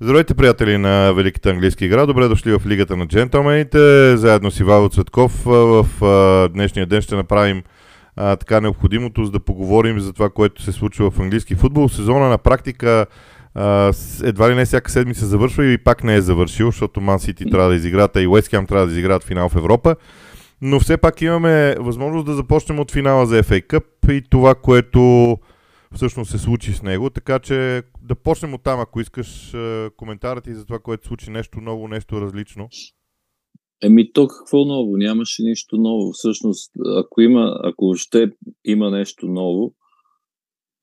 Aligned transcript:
Здравейте, 0.00 0.34
приятели 0.34 0.78
на 0.78 1.12
Великата 1.12 1.50
английска 1.50 1.84
игра. 1.84 2.06
Добре 2.06 2.28
дошли 2.28 2.58
в 2.58 2.66
Лигата 2.66 2.96
на 2.96 3.06
джентълмените. 3.06 4.16
Заедно 4.16 4.50
с 4.50 4.60
Ивайло 4.60 4.88
Цветков 4.88 5.42
в 5.44 5.86
днешния 6.52 6.86
ден 6.86 7.02
ще 7.02 7.16
направим 7.16 7.62
а, 8.16 8.36
така 8.36 8.60
необходимото, 8.60 9.24
за 9.24 9.30
да 9.30 9.40
поговорим 9.40 10.00
за 10.00 10.12
това, 10.12 10.30
което 10.30 10.62
се 10.62 10.72
случва 10.72 11.10
в 11.10 11.20
английски 11.20 11.54
футбол. 11.54 11.88
Сезона 11.88 12.28
на 12.28 12.38
практика 12.38 13.06
едва 14.22 14.50
ли 14.50 14.54
не 14.54 14.64
всяка 14.64 14.90
седмица 14.90 15.26
завършва 15.26 15.66
и 15.66 15.78
пак 15.78 16.04
не 16.04 16.14
е 16.14 16.20
завършил, 16.20 16.66
защото 16.66 17.00
Ман 17.00 17.18
Сити 17.18 17.50
трябва 17.50 17.68
да 17.68 17.76
изиграт, 17.76 18.16
а 18.16 18.22
и 18.22 18.26
Уест 18.26 18.48
Хем 18.48 18.66
трябва 18.66 18.86
да 18.86 18.92
изиграят 18.92 19.24
финал 19.24 19.48
в 19.48 19.56
Европа. 19.56 19.96
Но 20.62 20.80
все 20.80 20.96
пак 20.96 21.22
имаме 21.22 21.74
възможност 21.78 22.26
да 22.26 22.34
започнем 22.34 22.78
от 22.78 22.92
финала 22.92 23.26
за 23.26 23.42
FA 23.42 23.66
Cup 23.66 24.12
и 24.12 24.22
това, 24.30 24.54
което 24.54 25.36
всъщност 25.94 26.30
се 26.30 26.38
случи 26.38 26.72
с 26.72 26.82
него. 26.82 27.10
Така 27.10 27.38
че 27.38 27.82
да 28.06 28.14
почнем 28.14 28.54
от 28.54 28.62
там, 28.62 28.80
ако 28.80 29.00
искаш 29.00 29.54
коментарът 29.96 30.46
и 30.46 30.54
за 30.54 30.64
това, 30.64 30.78
което 30.78 31.06
случи 31.06 31.30
нещо 31.30 31.60
ново, 31.60 31.88
нещо 31.88 32.20
различно. 32.20 32.68
Еми 33.82 34.12
то 34.12 34.28
какво 34.28 34.64
ново? 34.64 34.96
Нямаше 34.96 35.42
нищо 35.42 35.76
ново. 35.76 36.12
Всъщност, 36.12 36.72
ако 36.98 37.20
има, 37.20 37.60
ако 37.62 37.94
ще 37.94 38.30
има 38.64 38.90
нещо 38.90 39.26
ново, 39.26 39.74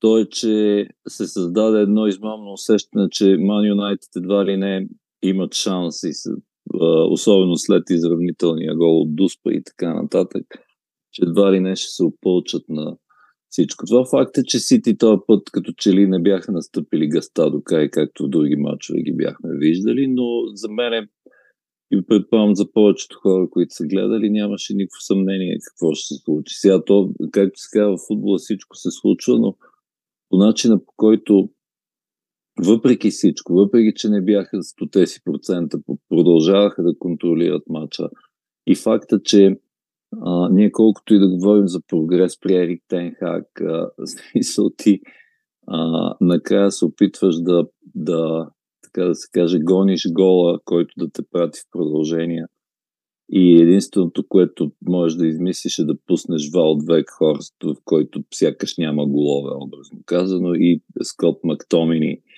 то 0.00 0.18
е, 0.18 0.28
че 0.28 0.86
се 1.08 1.26
създаде 1.26 1.80
едно 1.80 2.06
измамно 2.06 2.52
усещане, 2.52 3.08
че 3.10 3.24
Man 3.24 3.74
United 3.74 4.16
едва 4.16 4.44
ли 4.44 4.56
не 4.56 4.88
имат 5.22 5.54
шанс 5.54 6.02
и 6.02 6.12
се, 6.12 6.30
особено 7.10 7.56
след 7.56 7.82
изравнителния 7.90 8.76
гол 8.76 9.00
от 9.00 9.16
Дуспа 9.16 9.52
и 9.52 9.62
така 9.64 9.94
нататък, 9.94 10.46
че 11.12 11.22
едва 11.22 11.52
ли 11.52 11.60
не 11.60 11.76
ще 11.76 11.88
се 11.88 12.04
опълчат 12.04 12.62
на 12.68 12.96
всичко 13.54 13.86
това. 13.86 14.04
Факт 14.04 14.38
е, 14.38 14.44
че 14.44 14.58
Сити 14.58 14.98
този 14.98 15.20
път 15.26 15.50
като 15.50 15.72
че 15.72 15.92
ли 15.92 16.06
не 16.06 16.22
бяха 16.22 16.52
настъпили 16.52 17.08
гъста 17.08 17.50
до 17.50 17.62
край, 17.62 17.90
както 17.90 18.24
в 18.24 18.28
други 18.28 18.56
матчове 18.56 19.02
ги 19.02 19.12
бяхме 19.12 19.50
виждали, 19.58 20.06
но 20.06 20.24
за 20.54 20.68
мен 20.68 21.08
и 21.92 22.06
предполагам 22.06 22.54
за 22.54 22.72
повечето 22.72 23.18
хора, 23.22 23.50
които 23.50 23.74
са 23.74 23.84
гледали, 23.86 24.30
нямаше 24.30 24.74
никакво 24.74 25.00
съмнение 25.00 25.58
какво 25.64 25.94
ще 25.94 26.14
се 26.14 26.20
случи. 26.24 26.54
Сега 26.54 26.84
то, 26.84 27.10
както 27.32 27.60
се 27.60 27.68
казва 27.72 27.96
в 27.96 28.06
футбола, 28.06 28.38
всичко 28.38 28.76
се 28.76 28.90
случва, 28.90 29.38
но 29.38 29.56
по 30.28 30.36
начина 30.36 30.78
по 30.78 30.92
който 30.96 31.48
въпреки 32.66 33.10
всичко, 33.10 33.54
въпреки 33.54 33.92
че 33.96 34.08
не 34.08 34.22
бяха 34.22 34.56
100 34.56 35.04
си 35.04 35.20
процента, 35.24 35.78
продължаваха 36.08 36.82
да 36.82 36.98
контролират 36.98 37.62
матча 37.68 38.08
и 38.66 38.74
факта, 38.74 39.20
че 39.24 39.56
а, 40.22 40.48
ние 40.48 40.72
колкото 40.72 41.14
и 41.14 41.18
да 41.18 41.28
говорим 41.28 41.68
за 41.68 41.80
прогрес 41.88 42.40
при 42.40 42.56
Ерик 42.56 42.82
Тенхак, 42.88 43.46
смисъл 44.04 44.70
ти 44.76 45.00
а, 45.66 46.14
накрая 46.20 46.70
се 46.70 46.84
опитваш 46.84 47.36
да, 47.38 47.66
да, 47.94 48.48
така 48.82 49.04
да 49.04 49.14
се 49.14 49.28
каже, 49.32 49.58
гониш 49.58 50.06
гола, 50.12 50.58
който 50.64 50.94
да 50.98 51.10
те 51.10 51.22
прати 51.30 51.58
в 51.60 51.70
продължение. 51.72 52.44
И 53.32 53.62
единственото, 53.62 54.24
което 54.28 54.72
можеш 54.86 55.18
да 55.18 55.26
измислиш 55.26 55.78
е 55.78 55.84
да 55.84 55.94
пуснеш 56.06 56.50
Валд 56.54 56.82
Векхорст, 56.86 57.54
в 57.64 57.74
който 57.84 58.22
сякаш 58.34 58.76
няма 58.78 59.06
голове, 59.06 59.50
образно 59.56 59.98
казано, 60.06 60.54
и 60.54 60.82
Скот 61.02 61.44
Мактомини– 61.44 62.18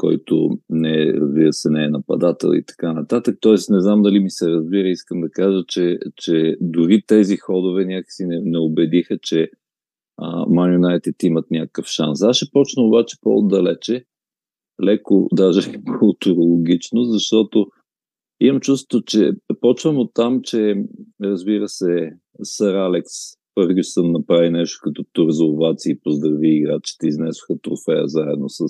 който 0.00 0.50
не, 0.70 1.12
разбира 1.12 1.52
се, 1.52 1.70
не 1.70 1.84
е 1.84 1.88
нападател 1.88 2.48
и 2.54 2.64
така 2.64 2.92
нататък. 2.92 3.38
Тоест, 3.40 3.70
не 3.70 3.80
знам 3.80 4.02
дали 4.02 4.20
ми 4.20 4.30
се 4.30 4.50
разбира, 4.50 4.88
искам 4.88 5.20
да 5.20 5.30
кажа, 5.30 5.64
че, 5.68 5.98
че 6.16 6.56
дори 6.60 7.02
тези 7.06 7.36
ходове 7.36 7.84
някакси 7.84 8.26
не, 8.26 8.40
не 8.44 8.58
убедиха, 8.58 9.18
че 9.22 9.50
Ман 10.48 10.72
Юнайтед 10.72 11.22
имат 11.22 11.50
някакъв 11.50 11.86
шанс. 11.86 12.22
Аз 12.22 12.36
ще 12.36 12.50
почна 12.52 12.82
обаче 12.82 13.16
по-отдалече, 13.20 14.04
леко, 14.84 15.28
даже 15.32 15.72
културологично, 15.98 17.04
защото 17.04 17.66
имам 18.40 18.60
чувство, 18.60 19.02
че 19.02 19.32
почвам 19.60 19.98
от 19.98 20.10
там, 20.14 20.40
че 20.42 20.74
разбира 21.22 21.68
се, 21.68 22.12
сър 22.42 22.74
Алекс 22.74 23.10
Фъргюсън 23.54 24.12
направи 24.12 24.50
нещо 24.50 24.80
като 24.82 25.04
тур 25.12 25.30
за 25.30 25.44
овации 25.44 26.00
поздрави 26.00 26.56
играчите, 26.56 27.06
изнесоха 27.06 27.54
трофея 27.62 28.08
заедно 28.08 28.48
с 28.48 28.64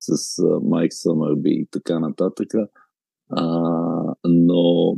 с 0.00 0.42
Майк 0.62 0.92
Съмърби 0.92 1.50
и 1.50 1.66
така 1.70 2.00
нататък. 2.00 2.48
А, 3.30 4.14
но 4.24 4.94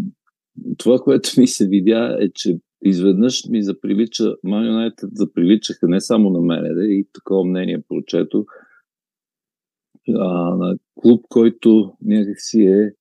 това, 0.79 0.99
което 0.99 1.31
ми 1.39 1.47
се 1.47 1.69
видя 1.69 2.17
е, 2.21 2.29
че 2.35 2.59
изведнъж 2.85 3.49
ми 3.49 3.63
заприлича, 3.63 4.25
Man 4.25 4.93
United 4.93 5.09
заприличаха 5.13 5.89
не 5.89 6.01
само 6.01 6.31
на 6.31 6.41
мене, 6.41 6.75
да, 6.75 6.85
и 6.85 7.07
такова 7.13 7.45
мнение 7.45 7.83
прочето, 7.89 8.45
а, 10.09 10.57
на 10.57 10.77
клуб, 10.95 11.25
който 11.29 11.93
някакси 12.03 12.61
е 12.61 12.95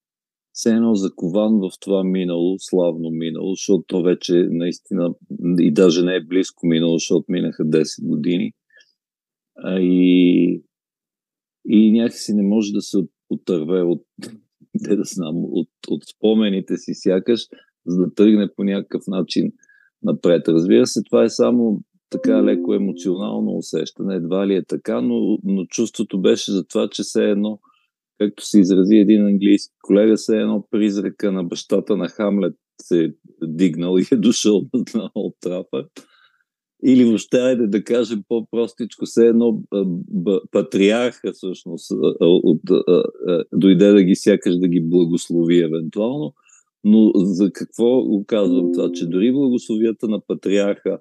все 0.54 0.74
едно 0.74 0.96
закован 0.96 1.60
в 1.60 1.70
това 1.80 2.04
минало, 2.04 2.56
славно 2.60 3.10
минало, 3.10 3.54
защото 3.54 3.84
то 3.88 4.04
вече 4.04 4.48
наистина 4.50 5.14
и 5.60 5.74
даже 5.74 6.04
не 6.04 6.16
е 6.16 6.26
близко 6.26 6.68
минало, 6.68 6.98
защото 6.98 7.26
минаха 7.28 7.64
10 7.64 8.08
години. 8.08 8.54
А, 9.56 9.80
и 9.80 10.64
и 11.66 11.92
някакси 11.92 12.34
не 12.34 12.44
може 12.44 12.72
да 12.74 12.82
се 12.82 12.98
отърве 13.30 13.82
от, 13.82 14.06
не 14.88 14.96
да 14.96 15.04
знам, 15.04 15.36
от, 15.36 15.70
от 15.88 16.04
спомените 16.16 16.78
си 16.78 16.92
сякаш, 16.94 17.42
за 17.86 17.98
да 17.98 18.14
тръгне 18.14 18.50
по 18.56 18.64
някакъв 18.64 19.04
начин 19.08 19.52
напред. 20.04 20.48
Разбира 20.48 20.88
се, 20.88 21.04
това 21.04 21.24
е 21.24 21.30
само 21.30 21.82
така 22.10 22.44
леко 22.44 22.74
емоционално 22.74 23.58
усещане, 23.58 24.16
едва 24.16 24.48
ли 24.48 24.56
е 24.56 24.66
така, 24.66 25.02
но, 25.02 25.38
но 25.44 25.66
чувството 25.66 26.22
беше 26.22 26.52
за 26.52 26.68
това, 26.68 26.90
че 26.92 27.04
все 27.04 27.24
едно, 27.24 27.60
както 28.18 28.46
се 28.46 28.60
изрази 28.60 28.96
един 28.96 29.26
английски 29.26 29.76
колега, 29.82 30.16
все 30.16 30.38
едно 30.38 30.68
призрака 30.72 31.32
на 31.32 31.44
бащата 31.44 31.98
на 31.98 32.08
Хамлет 32.08 32.56
се 32.82 33.04
е 33.04 33.10
дигнал 33.44 33.98
и 33.98 34.06
е 34.12 34.18
дошъл 34.18 34.62
на 34.96 35.12
Олд 35.16 35.36
Трафърд 35.42 35.92
или 36.84 37.06
въобще, 37.06 37.38
айде 37.38 37.68
да 37.68 37.84
кажем 37.84 38.24
по-простичко, 38.28 39.06
все 39.06 39.28
едно 39.28 39.64
патриарха 40.52 41.34
всъщност 41.34 41.92
от, 42.20 42.62
дойде 43.54 43.92
да 43.92 44.04
ги 44.04 44.16
сякаш 44.16 44.58
да 44.58 44.68
ги 44.68 44.82
благослови 44.82 45.60
евентуално, 45.60 46.34
но 46.84 47.12
за 47.16 47.52
какво 47.54 48.04
го 48.04 48.24
казвам 48.28 48.72
това? 48.74 48.92
Че 48.92 49.08
дори 49.08 49.32
благословията 49.32 50.08
на 50.08 50.20
патриарха 50.28 51.00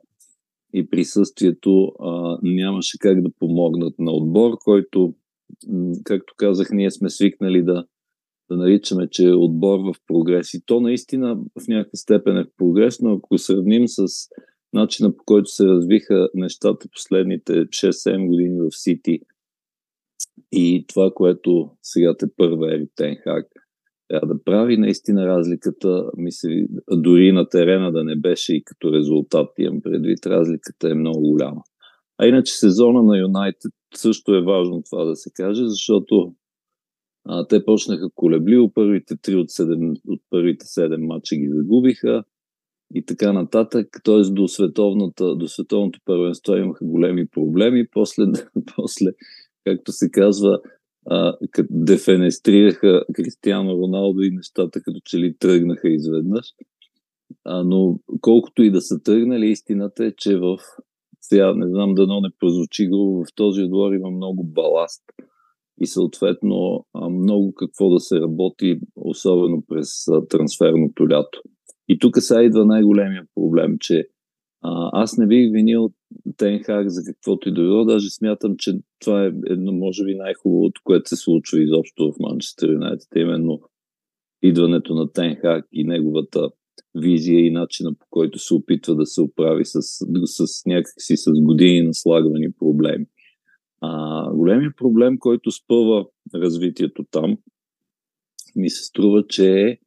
и 0.74 0.90
присъствието 0.90 1.92
а, 2.00 2.38
нямаше 2.42 2.98
как 2.98 3.22
да 3.22 3.30
помогнат 3.38 3.98
на 3.98 4.12
отбор, 4.12 4.56
който, 4.64 5.14
както 6.04 6.34
казах, 6.36 6.68
ние 6.72 6.90
сме 6.90 7.10
свикнали 7.10 7.62
да, 7.62 7.84
да 8.50 8.56
наричаме, 8.56 9.08
че 9.10 9.24
е 9.24 9.34
отбор 9.34 9.78
в 9.78 9.94
прогрес. 10.06 10.54
И 10.54 10.62
то 10.66 10.80
наистина 10.80 11.36
в 11.36 11.68
някаква 11.68 11.96
степен 11.96 12.36
е 12.36 12.44
в 12.44 12.50
прогрес, 12.56 13.00
но 13.00 13.12
ако 13.12 13.38
сравним 13.38 13.88
с 13.88 14.06
начина 14.72 15.16
по 15.16 15.24
който 15.24 15.50
се 15.50 15.66
развиха 15.66 16.28
нещата 16.34 16.88
последните 16.94 17.52
6-7 17.52 18.26
години 18.26 18.60
в 18.60 18.68
Сити 18.70 19.20
и 20.52 20.84
това, 20.88 21.10
което 21.14 21.70
сега 21.82 22.14
те 22.18 22.26
първа 22.36 22.74
Ери 22.74 22.86
Тенхак 22.96 23.46
трябва 24.10 24.34
да 24.34 24.44
прави, 24.44 24.76
наистина 24.76 25.26
разликата, 25.26 26.10
мисля, 26.16 26.50
дори 26.90 27.32
на 27.32 27.48
терена 27.48 27.92
да 27.92 28.04
не 28.04 28.16
беше 28.16 28.56
и 28.56 28.64
като 28.64 28.92
резултат, 28.92 29.48
имам 29.58 29.80
предвид, 29.82 30.26
разликата 30.26 30.90
е 30.90 30.94
много 30.94 31.20
голяма. 31.20 31.62
А 32.18 32.26
иначе 32.26 32.52
сезона 32.52 33.02
на 33.02 33.18
Юнайтед 33.18 33.72
също 33.94 34.34
е 34.34 34.42
важно 34.42 34.82
това 34.82 35.04
да 35.04 35.16
се 35.16 35.30
каже, 35.34 35.62
защото 35.66 36.34
а, 37.24 37.46
те 37.46 37.64
почнаха 37.64 38.08
колебливо, 38.14 38.72
първите 38.72 39.16
три 39.22 39.36
от, 39.36 39.48
7, 39.48 40.00
от 40.08 40.20
първите 40.30 40.64
7 40.64 41.06
мача 41.06 41.36
ги 41.36 41.48
загубиха, 41.48 42.24
и 42.94 43.04
така 43.04 43.32
нататък. 43.32 44.00
Т.е. 44.04 44.22
до, 44.22 44.46
до 45.36 45.48
световното 45.48 46.00
първенство 46.04 46.56
имаха 46.56 46.84
големи 46.84 47.26
проблеми. 47.26 47.86
После, 47.92 48.24
после 48.76 49.10
както 49.64 49.92
се 49.92 50.10
казва, 50.10 50.60
а, 51.06 51.36
като 51.50 51.68
дефенестрираха 51.70 53.04
Кристиано 53.12 53.78
Роналдо 53.78 54.22
и 54.22 54.30
нещата 54.30 54.80
като 54.80 54.98
че 55.04 55.18
ли 55.18 55.36
тръгнаха 55.38 55.88
изведнъж. 55.88 56.46
А, 57.44 57.64
но 57.64 57.98
колкото 58.20 58.62
и 58.62 58.70
да 58.70 58.80
са 58.80 59.02
тръгнали, 59.02 59.46
истината 59.46 60.04
е, 60.04 60.12
че 60.16 60.36
в 60.36 60.58
сега 61.20 61.54
не 61.54 61.68
знам 61.68 61.94
дано 61.94 62.20
не 62.20 62.28
прозвучи 62.38 62.88
го, 62.88 63.24
в 63.24 63.34
този 63.34 63.62
отбор 63.62 63.92
има 63.92 64.10
много 64.10 64.44
баласт 64.44 65.02
и 65.80 65.86
съответно 65.86 66.86
много 67.10 67.54
какво 67.54 67.90
да 67.90 68.00
се 68.00 68.20
работи, 68.20 68.80
особено 68.96 69.62
през 69.68 70.04
трансферното 70.28 71.08
лято. 71.10 71.42
И 71.90 71.98
тук 71.98 72.16
сега 72.18 72.42
идва 72.42 72.64
най-големия 72.64 73.24
проблем, 73.34 73.76
че 73.80 74.08
а, 74.62 74.90
аз 74.92 75.16
не 75.18 75.26
бих 75.26 75.52
винил 75.52 75.90
Тенхак 76.36 76.88
за 76.88 77.02
каквото 77.04 77.48
и 77.48 77.52
да 77.52 77.60
било. 77.60 77.84
Даже 77.84 78.10
смятам, 78.10 78.54
че 78.58 78.78
това 78.98 79.24
е 79.24 79.32
едно, 79.46 79.72
може 79.72 80.04
би, 80.04 80.14
най-хубавото, 80.14 80.80
което 80.84 81.08
се 81.08 81.16
случва 81.16 81.62
изобщо 81.62 82.12
в 82.12 82.18
Манчестър 82.20 82.72
Юнайтед, 82.72 83.08
именно 83.16 83.60
идването 84.42 84.94
на 84.94 85.12
Тенхак 85.12 85.66
и 85.72 85.84
неговата 85.84 86.50
визия 86.94 87.46
и 87.46 87.50
начина 87.50 87.94
по 87.94 88.06
който 88.10 88.38
се 88.38 88.54
опитва 88.54 88.94
да 88.94 89.06
се 89.06 89.20
оправи 89.20 89.64
с, 89.64 89.82
с 90.26 90.66
някакси 90.66 91.16
с 91.16 91.30
години 91.34 91.82
наслагвани 91.82 92.52
проблеми. 92.52 93.06
А, 93.80 94.32
големият 94.32 94.76
проблем, 94.76 95.18
който 95.18 95.50
спъва 95.50 96.06
развитието 96.34 97.04
там, 97.10 97.38
ми 98.56 98.70
се 98.70 98.84
струва, 98.84 99.26
че 99.26 99.60
е 99.60 99.78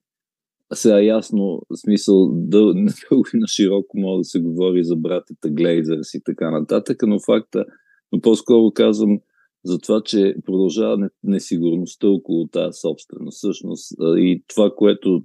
сега 0.76 1.02
ясно, 1.02 1.62
в 1.70 1.78
смисъл, 1.78 2.30
дъл, 2.34 2.74
дълго 3.10 3.26
и 3.34 3.38
на 3.38 3.48
широко 3.48 3.98
може 3.98 4.18
да 4.18 4.24
се 4.24 4.40
говори 4.40 4.84
за 4.84 4.96
братята 4.96 5.50
Глейзърс 5.50 6.14
и 6.14 6.22
така 6.24 6.52
нататък, 6.52 6.98
но 7.08 7.20
факта, 7.20 7.66
но 8.12 8.22
по-скоро 8.22 8.72
казвам 8.72 9.20
за 9.66 9.80
това, 9.80 10.02
че 10.06 10.36
продължава 10.46 11.10
несигурността 11.24 12.08
около 12.08 12.48
тази 12.48 12.80
собственост. 12.80 13.38
Всъщност 13.38 13.92
и 14.00 14.44
това, 14.48 14.72
което 14.76 15.24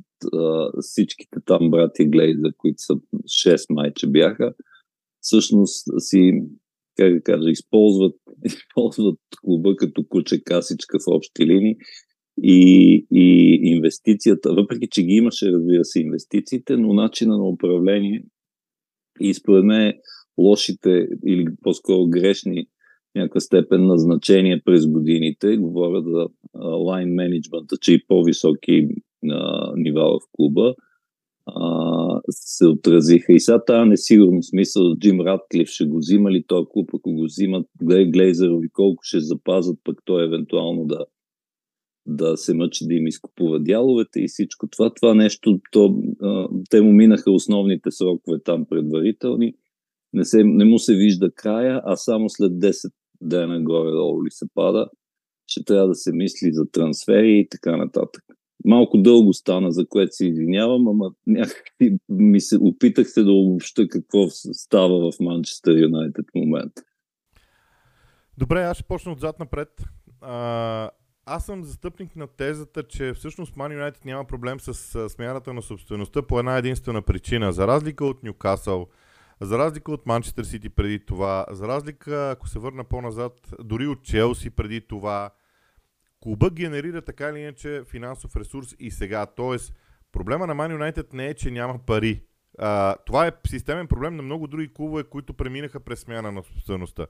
всичките 0.81 1.39
там 1.47 1.71
брати 1.71 2.06
Глейзър, 2.06 2.53
които 2.56 2.83
са 2.83 2.94
6 2.94 3.67
майче 3.71 4.06
бяха, 4.06 4.55
всъщност 5.21 5.85
си, 5.99 6.33
как 6.97 7.15
да 7.15 7.21
кажа, 7.23 7.51
използват, 7.51 8.17
използват 8.44 9.19
клуба 9.41 9.77
като 9.77 10.05
куче 10.09 10.44
касичка 10.44 10.99
в 10.99 11.15
общи 11.15 11.47
линии 11.47 11.77
и, 12.43 13.06
и 13.12 13.58
инвестицията, 13.62 14.55
въпреки 14.55 14.88
че 14.90 15.02
ги 15.02 15.14
имаше, 15.14 15.52
разбира 15.52 15.85
се, 15.85 16.00
инвестициите, 16.00 16.76
но 16.76 16.94
начина 16.94 17.38
на 17.38 17.49
управление 17.49 18.25
и 19.20 19.35
според 19.35 19.64
мен 19.64 19.93
лошите 20.38 21.08
или 21.26 21.46
по-скоро 21.62 22.06
грешни 22.06 22.67
някаква 23.14 23.40
степен 23.40 23.87
на 23.87 23.99
значение 23.99 24.62
през 24.64 24.87
годините, 24.87 25.56
говоря 25.56 26.02
за 26.02 26.26
лайн 26.64 27.14
менеджмента, 27.14 27.76
че 27.81 27.93
и 27.93 28.06
по-високи 28.08 28.88
а, 29.31 29.73
нива 29.76 30.19
в 30.19 30.23
клуба, 30.32 30.75
а, 31.46 32.20
се 32.31 32.67
отразиха. 32.67 33.32
И 33.32 33.41
сега 33.41 33.64
тази 33.64 33.88
несигурност, 33.88 34.50
смисъл, 34.50 34.96
Джим 34.96 35.20
Радклиф 35.20 35.69
ще 35.69 35.84
го 35.84 35.99
взима 35.99 36.31
ли 36.31 36.44
този 36.46 36.67
клуб, 36.73 36.91
ако 36.94 37.12
го 37.12 37.25
взимат, 37.25 37.67
Глейзерови 37.82 38.69
колко 38.73 39.02
ще 39.02 39.20
запазат, 39.20 39.79
пък 39.84 39.99
той 40.05 40.25
евентуално 40.25 40.84
да, 40.84 41.05
да 42.08 42.37
се 42.37 42.55
мъчи 42.55 42.87
да 42.87 42.94
им 42.94 43.06
изкупува 43.06 43.60
дяловете 43.60 44.20
и 44.20 44.28
всичко 44.28 44.66
това. 44.66 44.94
Това 44.94 45.14
нещо, 45.14 45.60
то, 45.72 46.02
те 46.70 46.81
му 46.81 46.93
минаха 46.93 47.31
основните 47.31 47.90
срокове 47.90 48.38
там 48.44 48.66
предварителни. 48.70 49.55
Не, 50.12 50.25
се, 50.25 50.44
не 50.44 50.64
му 50.64 50.78
се 50.78 50.94
вижда 50.94 51.31
края, 51.31 51.82
а 51.84 51.96
само 51.96 52.28
след 52.28 52.52
10 52.52 52.93
дена 53.20 53.62
горе-долу 53.62 54.25
ли 54.25 54.31
се 54.31 54.46
пада, 54.55 54.88
ще 55.46 55.64
трябва 55.64 55.88
да 55.88 55.94
се 55.94 56.12
мисли 56.12 56.52
за 56.52 56.70
трансфери 56.70 57.38
и 57.38 57.49
така 57.49 57.76
нататък. 57.76 58.25
Малко 58.64 58.99
дълго 58.99 59.32
стана, 59.32 59.72
за 59.72 59.87
което 59.88 60.12
се 60.12 60.26
извинявам, 60.26 60.88
ама 60.88 61.10
някакви 61.26 61.99
ми 62.08 62.40
се 62.40 62.58
опитах 62.60 63.10
се 63.10 63.22
да 63.22 63.32
обобща 63.32 63.88
какво 63.88 64.28
става 64.31 65.12
в 65.12 65.20
Манчестър 65.20 65.78
Юнайтед 65.78 66.25
в 66.31 66.34
момента. 66.34 66.82
Добре, 68.38 68.62
аз 68.62 68.76
ще 68.76 68.87
почна 68.87 69.12
отзад 69.12 69.38
напред. 69.38 69.69
А, 70.20 70.90
аз 71.29 71.47
съм 71.47 71.65
застъпник 71.65 72.17
на 72.17 72.27
тезата, 72.27 72.83
че 72.83 73.13
всъщност 73.13 73.55
Man 73.55 73.79
United 73.79 74.05
няма 74.05 74.25
проблем 74.25 74.61
с 74.61 75.09
смяната 75.09 75.53
на 75.53 75.63
собствеността 75.63 76.23
по 76.23 76.39
една 76.39 76.57
единствена 76.57 77.03
причина. 77.03 77.53
За 77.53 77.67
разлика 77.67 78.05
от 78.05 78.23
Ньюкасъл, 78.23 78.89
за 79.41 79.59
разлика 79.59 79.93
от 79.93 80.07
Манчестър 80.07 80.45
Сити 80.45 80.69
преди 80.69 81.07
това, 81.07 81.47
за 81.51 81.69
разлика, 81.69 82.31
ако 82.31 82.49
се 82.49 82.59
върна 82.59 82.85
по-назад, 82.85 83.33
дори 83.61 83.87
от 83.87 84.03
Челси 84.03 84.51
преди 84.51 84.81
това, 84.81 85.31
клубът 86.21 86.55
генерира 86.55 87.03
така 87.03 87.29
или 87.29 87.39
иначе 87.39 87.83
финансов 87.91 88.37
ресурс 88.37 88.75
и 88.79 88.91
сега. 88.91 89.27
Тоест, 89.27 89.75
проблема 90.13 90.47
на 90.47 90.55
Man 90.55 90.79
United 90.79 91.15
не 91.15 91.27
е, 91.27 91.35
че 91.35 91.51
няма 91.51 91.79
пари. 91.79 92.23
А, 92.59 92.97
това 93.07 93.27
е 93.27 93.33
системен 93.47 93.87
проблем 93.87 94.17
на 94.17 94.23
много 94.23 94.47
други 94.47 94.75
клубове, 94.75 95.05
които 95.05 95.35
преминаха 95.35 95.81
през 95.81 96.01
смяна 96.01 96.33
на 96.33 96.43
собствеността. 96.43 97.07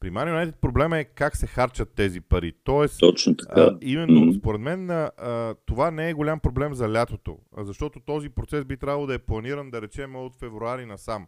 При 0.00 0.10
Man 0.10 0.28
United 0.28 0.52
проблема 0.52 0.98
е 0.98 1.04
как 1.04 1.36
се 1.36 1.46
харчат 1.46 1.94
тези 1.94 2.20
пари. 2.20 2.52
Тоест, 2.64 3.00
Точно 3.00 3.36
така. 3.36 3.60
А, 3.60 3.78
именно, 3.82 4.20
mm-hmm. 4.20 4.38
според 4.38 4.60
мен, 4.60 4.90
а, 4.90 5.54
това 5.66 5.90
не 5.90 6.10
е 6.10 6.14
голям 6.14 6.40
проблем 6.40 6.74
за 6.74 6.92
лятото, 6.92 7.38
защото 7.58 8.00
този 8.00 8.28
процес 8.28 8.64
би 8.64 8.76
трябвало 8.76 9.06
да 9.06 9.14
е 9.14 9.18
планиран, 9.18 9.70
да 9.70 9.82
речем, 9.82 10.16
от 10.16 10.36
февруари 10.36 10.86
насам. 10.86 11.26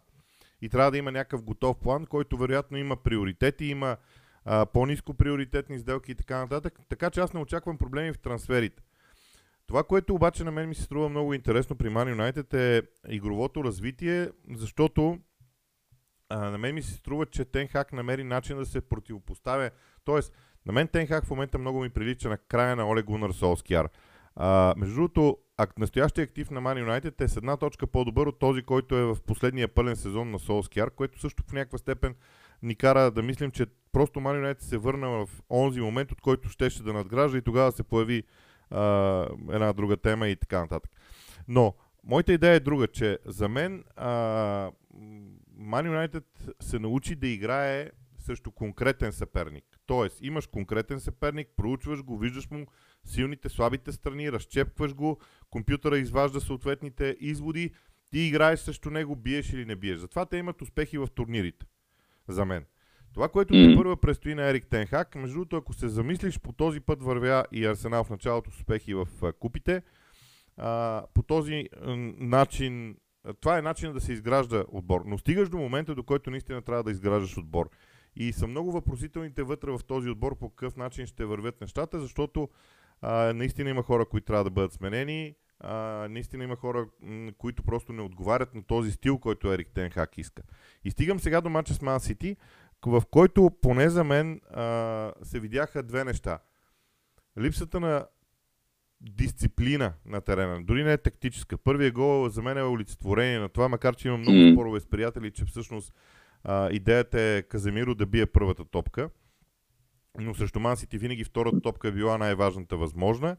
И 0.61 0.69
трябва 0.69 0.91
да 0.91 0.97
има 0.97 1.11
някакъв 1.11 1.43
готов 1.43 1.77
план, 1.77 2.05
който 2.05 2.37
вероятно 2.37 2.77
има 2.77 2.95
приоритети, 2.95 3.65
има 3.65 3.97
а, 4.45 4.65
по-низко 4.65 5.13
приоритетни 5.13 5.79
сделки 5.79 6.11
и 6.11 6.15
така 6.15 6.37
нататък. 6.37 6.79
Така 6.89 7.09
че 7.09 7.19
аз 7.19 7.33
не 7.33 7.39
очаквам 7.39 7.77
проблеми 7.77 8.13
в 8.13 8.19
трансферите. 8.19 8.83
Това, 9.67 9.83
което 9.83 10.15
обаче 10.15 10.43
на 10.43 10.51
мен 10.51 10.69
ми 10.69 10.75
се 10.75 10.83
струва 10.83 11.09
много 11.09 11.33
интересно 11.33 11.75
при 11.75 11.89
Man 11.89 12.15
United 12.15 12.53
е 12.53 12.81
игровото 13.09 13.63
развитие, 13.63 14.29
защото 14.51 15.17
а, 16.31 16.49
на 16.49 16.57
мен 16.57 16.75
ми 16.75 16.81
се 16.81 16.93
струва, 16.93 17.25
че 17.25 17.45
Тенхак 17.45 17.93
намери 17.93 18.23
начин 18.23 18.57
да 18.57 18.65
се 18.65 18.81
противопоставя. 18.81 19.69
Тоест, 20.05 20.33
на 20.65 20.73
мен 20.73 20.87
Тенхак 20.87 21.25
в 21.25 21.29
момента 21.29 21.57
много 21.57 21.81
ми 21.81 21.89
прилича 21.89 22.29
на 22.29 22.37
края 22.37 22.75
на 22.75 22.89
Олег 22.89 23.05
Гунар 23.05 23.31
Солскияр. 23.31 23.89
А, 24.35 24.73
между 24.77 24.95
другото, 24.95 25.37
настоящия 25.77 26.23
актив 26.23 26.51
на 26.51 26.61
Man 26.61 26.85
United 26.85 27.21
е 27.21 27.27
с 27.27 27.37
една 27.37 27.57
точка 27.57 27.87
по-добър 27.87 28.27
от 28.27 28.39
този, 28.39 28.61
който 28.61 28.95
е 28.97 29.03
в 29.03 29.17
последния 29.27 29.67
пълен 29.67 29.95
сезон 29.95 30.31
на 30.31 30.39
Солскияр, 30.39 30.91
което 30.91 31.19
също 31.19 31.43
в 31.47 31.53
някаква 31.53 31.77
степен 31.77 32.15
ни 32.63 32.75
кара 32.75 33.11
да 33.11 33.21
мислим, 33.21 33.51
че 33.51 33.65
просто 33.91 34.19
Man 34.19 34.43
United 34.43 34.61
се 34.61 34.77
върна 34.77 35.09
в 35.09 35.29
онзи 35.49 35.81
момент, 35.81 36.11
от 36.11 36.21
който 36.21 36.49
щеше 36.49 36.83
да 36.83 36.93
надгражда 36.93 37.37
и 37.37 37.41
тогава 37.41 37.71
се 37.71 37.83
появи 37.83 38.23
а, 38.69 38.81
една 39.51 39.73
друга 39.73 39.97
тема 39.97 40.27
и 40.27 40.35
така 40.35 40.59
нататък. 40.59 40.91
Но, 41.47 41.75
моята 42.03 42.33
идея 42.33 42.53
е 42.53 42.59
друга, 42.59 42.87
че 42.87 43.19
за 43.25 43.49
мен 43.49 43.83
а, 43.95 44.71
Man 45.61 46.07
United 46.07 46.23
се 46.63 46.79
научи 46.79 47.15
да 47.15 47.27
играе 47.27 47.89
срещу 48.19 48.51
конкретен 48.51 49.11
съперник. 49.11 49.65
Тоест, 49.85 50.17
имаш 50.21 50.47
конкретен 50.47 50.99
съперник, 50.99 51.47
проучваш 51.57 52.03
го, 52.03 52.17
виждаш 52.17 52.49
му 52.49 52.65
силните, 53.03 53.49
слабите 53.49 53.91
страни, 53.91 54.31
разчепкваш 54.31 54.93
го, 54.93 55.19
компютъра 55.49 55.97
изважда 55.97 56.41
съответните 56.41 57.17
изводи, 57.19 57.71
ти 58.11 58.19
играеш 58.19 58.59
срещу 58.59 58.89
него, 58.89 59.15
биеш 59.15 59.53
или 59.53 59.65
не 59.65 59.75
биеш. 59.75 59.97
Затова 59.97 60.25
те 60.25 60.37
имат 60.37 60.61
успехи 60.61 60.97
в 60.97 61.07
турнирите. 61.15 61.65
За 62.27 62.45
мен. 62.45 62.65
Това, 63.13 63.29
което 63.29 63.53
mm. 63.53 63.77
първа 63.77 63.97
предстои 63.97 64.35
на 64.35 64.49
Ерик 64.49 64.67
Тенхак, 64.67 65.15
между 65.15 65.33
другото, 65.33 65.55
ако 65.55 65.73
се 65.73 65.87
замислиш, 65.87 66.39
по 66.39 66.53
този 66.53 66.79
път 66.79 67.03
вървя 67.03 67.45
и 67.51 67.65
Арсенал 67.65 68.03
в 68.03 68.09
началото 68.09 68.51
с 68.51 68.55
успехи 68.55 68.93
в 68.93 69.07
купите. 69.39 69.81
А, 70.57 71.03
по 71.13 71.23
този 71.23 71.69
начин 72.19 72.95
това 73.39 73.57
е 73.57 73.61
начинът 73.61 73.95
да 73.95 74.01
се 74.01 74.13
изгражда 74.13 74.63
отбор. 74.67 75.01
Но 75.05 75.17
стигаш 75.17 75.49
до 75.49 75.57
момента, 75.57 75.95
до 75.95 76.03
който 76.03 76.31
наистина 76.31 76.61
трябва 76.61 76.83
да 76.83 76.91
изграждаш 76.91 77.37
отбор. 77.37 77.69
И 78.15 78.33
са 78.33 78.47
много 78.47 78.71
въпросителните 78.71 79.43
вътре 79.43 79.71
в 79.71 79.79
този 79.87 80.09
отбор 80.09 80.37
по 80.37 80.49
какъв 80.49 80.75
начин 80.75 81.05
ще 81.05 81.25
вървят 81.25 81.61
нещата, 81.61 81.99
защото 81.99 82.49
а, 83.01 83.33
наистина 83.33 83.69
има 83.69 83.83
хора, 83.83 84.05
които 84.05 84.25
трябва 84.25 84.43
да 84.43 84.49
бъдат 84.49 84.73
сменени. 84.73 85.35
А, 85.59 86.07
наистина 86.09 86.43
има 86.43 86.55
хора, 86.55 86.87
които 87.37 87.63
просто 87.63 87.93
не 87.93 88.01
отговарят 88.01 88.55
на 88.55 88.63
този 88.63 88.91
стил, 88.91 89.17
който 89.17 89.53
Ерик 89.53 89.71
Тенхак 89.73 90.17
иска. 90.17 90.43
И 90.83 90.91
стигам 90.91 91.19
сега 91.19 91.41
до 91.41 91.49
матча 91.49 91.73
с 91.73 91.81
Ман 91.81 91.99
Сити, 91.99 92.37
в 92.85 93.03
който 93.11 93.51
поне 93.61 93.89
за 93.89 94.03
мен 94.03 94.41
а, 94.49 95.13
се 95.23 95.39
видяха 95.39 95.83
две 95.83 96.03
неща. 96.03 96.39
Липсата 97.37 97.79
на 97.79 98.05
дисциплина 99.01 99.93
на 100.05 100.21
терена. 100.21 100.63
Дори 100.63 100.83
не 100.83 100.93
е 100.93 100.97
тактическа. 100.97 101.57
Първият 101.57 101.93
гол 101.93 102.29
за 102.29 102.41
мен 102.41 102.57
е 102.57 102.63
олицетворение 102.63 103.39
на 103.39 103.49
това, 103.49 103.69
макар 103.69 103.95
че 103.95 104.07
имам 104.07 104.19
много 104.19 104.37
mm. 104.37 104.53
спорове 104.53 104.79
с 104.79 104.85
приятели, 104.85 105.31
че 105.31 105.45
всъщност 105.45 105.93
а, 106.43 106.69
идеята 106.71 107.21
е 107.21 107.41
Каземиро 107.41 107.95
да 107.95 108.05
бие 108.05 108.25
първата 108.25 108.65
топка. 108.65 109.09
Но 110.19 110.35
срещу 110.35 110.59
Мансити 110.59 110.97
винаги 110.97 111.23
втората 111.23 111.61
топка 111.61 111.87
е 111.87 111.91
била 111.91 112.17
най-важната 112.17 112.77
възможна. 112.77 113.37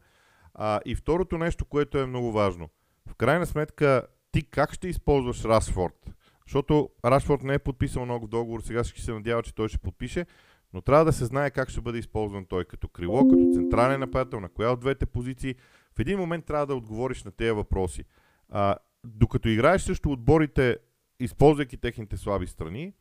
А, 0.55 0.81
и 0.85 0.95
второто 0.95 1.39
нещо, 1.39 1.65
което 1.65 1.99
е 1.99 2.07
много 2.07 2.33
важно. 2.33 2.69
В 3.09 3.15
крайна 3.15 3.47
сметка, 3.47 4.07
ти 4.33 4.43
как 4.43 4.73
ще 4.73 4.89
използваш 4.89 5.45
Расфорд? 5.45 6.15
Защото 6.47 6.91
Рашфорд 7.05 7.43
не 7.43 7.55
е 7.55 7.59
подписал 7.59 8.05
много 8.05 8.27
договор, 8.27 8.61
сега 8.61 8.85
ще 8.85 9.03
се 9.03 9.13
надява, 9.13 9.43
че 9.43 9.55
той 9.55 9.69
ще 9.69 9.79
подпише. 9.79 10.27
Но 10.75 10.81
трябва 10.81 11.05
да 11.05 11.13
се 11.13 11.25
знае 11.25 11.51
как 11.51 11.71
ще 11.71 11.81
бъде 11.81 11.99
използван 11.99 12.45
той 12.45 12.65
като 12.65 12.89
крило, 12.89 13.29
като 13.29 13.51
централен 13.55 14.01
нападател, 14.01 14.41
на 14.41 14.49
коя 14.49 14.71
от 14.71 14.81
двете 14.81 15.07
позиции. 15.07 15.55
В 15.97 16.01
един 16.01 16.19
момент 16.19 16.45
трябва 16.45 16.67
да 16.67 16.75
отговориш 16.75 17.25
на 17.25 17.31
тези 17.31 17.51
въпроси. 17.51 18.05
А, 18.49 18.77
докато 19.05 19.49
играеш 19.49 19.83
също 19.83 20.13
отборите, 20.13 20.77
използвайки 21.21 21.77
техните 21.77 22.17
слаби 22.17 22.47
страни, 22.47 22.93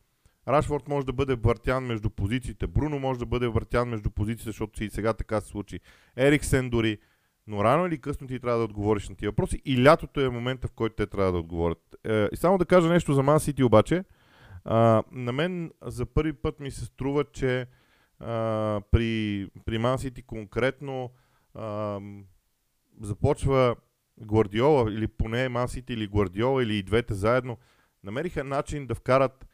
Рашфорд 0.48 0.88
може 0.88 1.06
да 1.06 1.12
бъде 1.12 1.34
въртян 1.34 1.84
между 1.84 2.10
позициите, 2.10 2.66
Бруно 2.66 2.98
може 2.98 3.18
да 3.18 3.26
бъде 3.26 3.48
въртян 3.48 3.88
между 3.88 4.10
позициите, 4.10 4.48
защото 4.48 4.84
и 4.84 4.90
сега 4.90 5.12
така 5.12 5.40
се 5.40 5.48
случи. 5.48 5.80
Ериксен 6.16 6.70
дори. 6.70 6.98
Но 7.46 7.64
рано 7.64 7.86
или 7.86 7.98
късно 7.98 8.26
ти 8.26 8.40
трябва 8.40 8.58
да 8.58 8.64
отговориш 8.64 9.08
на 9.08 9.16
тези 9.16 9.28
въпроси 9.28 9.62
и 9.64 9.84
лятото 9.84 10.20
е 10.20 10.28
момента, 10.28 10.68
в 10.68 10.72
който 10.72 10.96
те 10.96 11.06
трябва 11.06 11.32
да 11.32 11.38
отговорят. 11.38 11.96
Е, 12.04 12.28
и 12.32 12.36
само 12.36 12.58
да 12.58 12.64
кажа 12.64 12.88
нещо 12.88 13.14
за 13.14 13.22
Ман 13.22 13.40
Сити 13.40 13.62
обаче. 13.62 14.04
А, 14.64 15.02
на 15.12 15.32
мен 15.32 15.72
за 15.82 16.06
първи 16.06 16.32
път 16.32 16.60
ми 16.60 16.70
се 16.70 16.84
струва, 16.84 17.24
че 17.32 17.66
а, 18.18 18.80
при, 18.90 19.48
при 19.64 19.78
Man 19.78 19.96
City 19.96 20.26
конкретно 20.26 21.10
а, 21.54 22.00
започва 23.00 23.76
Гвардиола, 24.20 24.92
или 24.92 25.08
поне 25.08 25.48
Man 25.48 25.66
City 25.66 25.90
или 25.90 26.06
Гвардиола, 26.06 26.62
или 26.62 26.76
и 26.76 26.82
двете 26.82 27.14
заедно, 27.14 27.58
намериха 28.04 28.44
начин 28.44 28.86
да 28.86 28.94
вкарат 28.94 29.46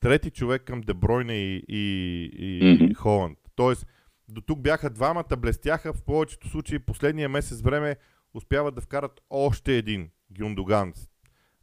трети 0.00 0.30
човек 0.30 0.62
към 0.64 0.80
Дебройне 0.80 1.34
и, 1.34 1.64
и, 1.68 2.28
и 2.38 2.74
Мгм. 2.74 2.94
Холанд. 2.94 3.38
Тоест, 3.56 3.86
до 4.28 4.40
тук 4.40 4.60
бяха 4.60 4.90
двамата, 4.90 5.36
блестяха 5.38 5.92
в 5.92 6.02
повечето 6.02 6.48
случаи. 6.48 6.78
Последния 6.78 7.28
месец 7.28 7.60
време 7.60 7.96
успяват 8.34 8.74
да 8.74 8.80
вкарат 8.80 9.20
още 9.30 9.76
един 9.76 10.10
Гюндоган 10.38 10.94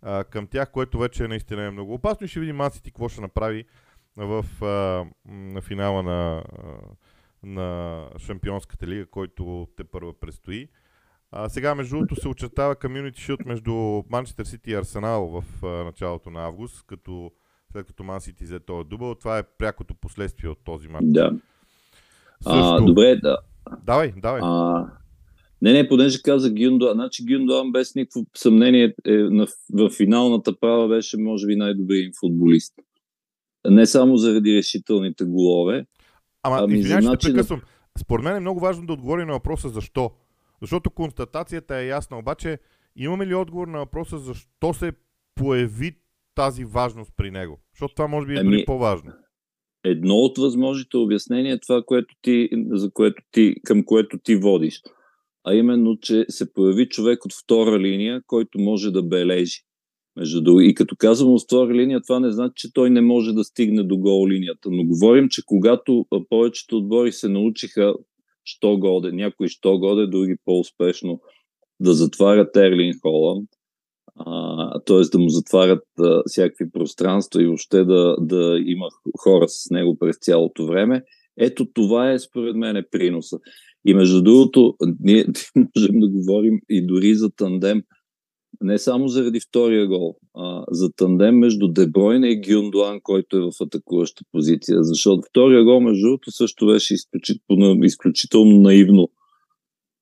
а, 0.01 0.23
към 0.23 0.47
тях, 0.47 0.71
което 0.71 0.99
вече 0.99 1.27
наистина 1.27 1.63
е 1.63 1.71
много 1.71 1.93
опасно 1.93 2.25
и 2.25 2.27
ще 2.27 2.39
видим 2.39 2.55
Мансити 2.55 2.91
какво 2.91 3.09
ще 3.09 3.21
направи 3.21 3.65
в 4.17 4.45
а, 4.61 5.05
на 5.31 5.61
финала 5.61 6.03
на, 6.03 6.43
а, 6.63 6.67
на 7.43 8.05
Шампионската 8.17 8.87
лига, 8.87 9.05
който 9.05 9.67
те 9.77 9.83
първа 9.83 10.19
предстои. 10.19 10.67
А, 11.31 11.49
сега, 11.49 11.75
между 11.75 11.95
другото, 11.95 12.15
се 12.15 12.27
очертава 12.27 12.75
Community 12.75 13.15
Shield 13.15 13.47
между 13.47 14.03
Манчестър 14.09 14.45
Сити 14.45 14.71
и 14.71 14.75
Арсенал 14.75 15.27
в 15.27 15.65
а, 15.65 15.67
началото 15.67 16.29
на 16.29 16.45
август, 16.45 16.85
като 16.87 17.31
след 17.71 17.87
като 17.87 18.03
Ман 18.03 18.21
Сити 18.21 18.43
взе 18.43 18.59
този 18.59 18.89
дубъл. 18.89 19.15
Това 19.15 19.37
е 19.37 19.43
прякото 19.43 19.95
последствие 19.95 20.49
от 20.49 20.63
този 20.63 20.87
матч. 20.87 21.05
Да. 21.07 21.31
А, 22.45 22.53
Също... 22.53 22.85
добре, 22.85 23.15
да. 23.15 23.37
Давай, 23.83 24.13
давай. 24.17 24.41
А, 24.43 24.87
не, 25.61 25.73
не, 25.73 25.87
понеже 25.87 26.21
каза 26.21 26.53
Гюндоан, 26.53 26.93
значи 26.93 27.25
Гюндоан 27.25 27.71
без 27.71 27.95
никакво 27.95 28.25
съмнение 28.37 28.93
е, 29.05 29.11
на, 29.11 29.47
в 29.73 29.89
финалната 29.89 30.59
права 30.59 30.87
беше 30.87 31.17
може 31.17 31.47
би 31.47 31.55
най-добрият 31.55 32.05
им 32.05 32.11
футболист. 32.19 32.73
Не 33.69 33.85
само 33.85 34.17
заради 34.17 34.57
решителните 34.57 35.23
голове. 35.23 35.85
Ама, 36.43 36.57
ами, 36.59 36.77
извинявай, 36.77 37.01
ще 37.01 37.05
значи 37.05 37.27
прекъсвам. 37.27 37.61
Според 37.99 38.23
мен 38.23 38.35
е 38.35 38.39
много 38.39 38.59
важно 38.59 38.85
да 38.85 38.93
отговори 38.93 39.25
на 39.25 39.33
въпроса 39.33 39.69
защо. 39.69 40.11
Защото 40.61 40.89
констатацията 40.89 41.75
е 41.75 41.87
ясна, 41.87 42.17
обаче 42.17 42.57
имаме 42.95 43.27
ли 43.27 43.35
отговор 43.35 43.67
на 43.67 43.79
въпроса 43.79 44.17
защо 44.17 44.73
се 44.73 44.91
появи 45.35 45.91
тази 46.35 46.65
важност 46.65 47.11
при 47.17 47.31
него? 47.31 47.59
Защото 47.73 47.95
това 47.95 48.07
може 48.07 48.27
би 48.27 48.33
е 48.33 48.39
Ами, 48.39 48.49
дори 48.49 48.65
по-важно. 48.65 49.11
Едно 49.83 50.15
от 50.15 50.37
възможните 50.37 50.97
обяснения 50.97 51.55
е 51.55 51.59
това, 51.59 51.83
което 51.85 52.15
ти, 52.21 52.49
за 52.71 52.91
което 52.91 53.23
ти, 53.31 53.55
към 53.63 53.83
което 53.85 54.17
ти 54.17 54.35
водиш. 54.35 54.81
А 55.43 55.53
именно, 55.55 55.97
че 55.97 56.25
се 56.29 56.53
появи 56.53 56.89
човек 56.89 57.25
от 57.25 57.31
втора 57.43 57.79
линия, 57.79 58.21
който 58.27 58.59
може 58.59 58.91
да 58.91 59.03
бележи. 59.03 59.61
Между 60.15 60.41
друго. 60.41 60.61
И 60.61 60.73
като 60.73 60.95
казвам 60.99 61.33
от 61.33 61.43
втора 61.43 61.73
линия, 61.73 62.01
това 62.01 62.19
не 62.19 62.31
значи, 62.31 62.53
че 62.55 62.73
той 62.73 62.89
не 62.89 63.01
може 63.01 63.33
да 63.33 63.43
стигне 63.43 63.83
до 63.83 63.97
гол 63.97 64.27
линията. 64.27 64.69
Но 64.71 64.83
говорим, 64.83 65.27
че 65.29 65.41
когато 65.45 66.05
повечето 66.29 66.77
отбори 66.77 67.11
се 67.11 67.29
научиха, 67.29 67.93
що 68.43 68.77
годе, 68.77 69.11
някои 69.11 69.47
що 69.47 69.77
годе, 69.77 70.07
други 70.07 70.35
по-успешно 70.45 71.21
да 71.79 71.93
затварят 71.93 72.55
Ерлин 72.55 72.93
Холанд, 73.01 73.49
т.е. 74.85 75.01
да 75.11 75.19
му 75.19 75.29
затварят 75.29 75.83
а, 75.99 76.23
всякакви 76.25 76.71
пространства 76.71 77.43
и 77.43 77.45
въобще 77.45 77.83
да, 77.83 78.15
да 78.19 78.59
има 78.65 78.87
хора 79.19 79.47
с 79.47 79.69
него 79.69 79.97
през 79.99 80.17
цялото 80.21 80.65
време. 80.65 81.03
Ето 81.37 81.65
това 81.73 82.11
е 82.11 82.19
според 82.19 82.55
мен 82.55 82.85
приноса. 82.91 83.37
И 83.85 83.93
между 83.93 84.21
другото, 84.21 84.75
ние 84.99 85.25
можем 85.55 85.99
да 85.99 86.09
говорим 86.09 86.59
и 86.69 86.87
дори 86.87 87.15
за 87.15 87.29
тандем, 87.29 87.83
не 88.61 88.77
само 88.77 89.07
заради 89.07 89.39
втория 89.39 89.87
гол, 89.87 90.15
а 90.37 90.63
за 90.71 90.91
тандем 90.91 91.35
между 91.35 91.67
Дебройна 91.67 92.29
и 92.29 92.41
Гюндуан, 92.41 92.99
който 93.03 93.37
е 93.37 93.41
в 93.41 93.51
атакуваща 93.61 94.23
позиция. 94.31 94.83
Защото 94.83 95.21
втория 95.29 95.63
гол, 95.63 95.79
между 95.79 96.07
другото, 96.07 96.31
също 96.31 96.65
беше 96.65 96.93
изключително, 96.93 97.83
изключително 97.83 98.61
наивно 98.61 99.09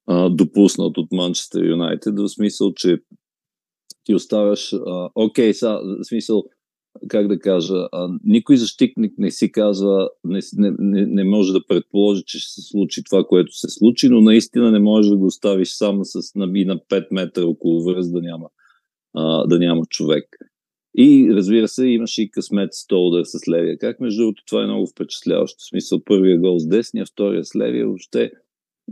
а, 0.07 0.29
допуснат 0.29 0.97
от 0.97 1.11
Манчестър 1.11 1.65
Юнайтед, 1.65 2.19
в 2.19 2.29
смисъл, 2.29 2.73
че 2.73 2.97
ти 4.03 4.15
оставяш, 4.15 4.73
а, 4.73 5.09
окей, 5.15 5.53
са, 5.53 5.79
в 6.01 6.07
смисъл, 6.07 6.43
как 7.07 7.27
да 7.27 7.39
кажа, 7.39 7.87
никой 8.23 8.57
защитник 8.57 9.13
не 9.17 9.31
си 9.31 9.51
казва, 9.51 10.09
не, 10.23 10.39
не, 10.57 11.05
не, 11.05 11.23
може 11.23 11.53
да 11.53 11.67
предположи, 11.67 12.23
че 12.25 12.39
ще 12.39 12.51
се 12.51 12.61
случи 12.61 13.03
това, 13.03 13.23
което 13.23 13.57
се 13.57 13.67
случи, 13.69 14.09
но 14.09 14.21
наистина 14.21 14.71
не 14.71 14.79
можеш 14.79 15.09
да 15.09 15.17
го 15.17 15.25
оставиш 15.25 15.69
само 15.69 16.05
с 16.05 16.35
на, 16.35 16.59
и 16.59 16.65
на 16.65 16.77
5 16.77 17.07
метра 17.11 17.45
около 17.45 17.83
връз 17.83 18.11
да 18.11 18.21
няма, 18.21 18.49
а, 19.13 19.47
да 19.47 19.59
няма 19.59 19.85
човек. 19.85 20.25
И 20.97 21.29
разбира 21.33 21.67
се, 21.67 21.87
имаше 21.87 22.21
и 22.21 22.31
късмет 22.31 22.73
с 22.73 22.87
този 22.87 23.07
удар 23.07 23.23
с 23.23 23.47
левия. 23.47 23.77
Как 23.77 23.99
между 23.99 24.21
другото 24.21 24.43
това 24.45 24.63
е 24.63 24.67
много 24.67 24.87
впечатляващо. 24.87 25.57
В 25.59 25.69
смисъл 25.69 26.03
първия 26.03 26.39
гол 26.39 26.59
с 26.59 26.67
десния, 26.67 27.05
втория 27.05 27.45
с 27.45 27.55
левия, 27.55 27.87
въобще 27.87 28.31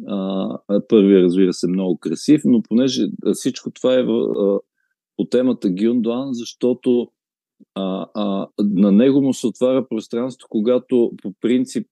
а, 0.08 0.82
първия 0.90 1.22
разбира 1.22 1.54
се 1.54 1.68
много 1.68 1.98
красив, 1.98 2.42
но 2.46 2.62
понеже 2.62 3.08
всичко 3.34 3.72
това 3.72 3.94
е 3.94 4.02
а, 4.02 4.60
по 5.18 5.26
темата 5.26 5.70
Гюндуан, 5.70 6.34
защото 6.34 7.08
а, 7.76 8.08
а, 8.14 8.48
на 8.60 8.92
него 8.92 9.22
му 9.22 9.34
се 9.34 9.48
отваря 9.48 9.88
пространство, 9.88 10.48
когато 10.50 11.12
по 11.24 11.34
принцип 11.42 11.88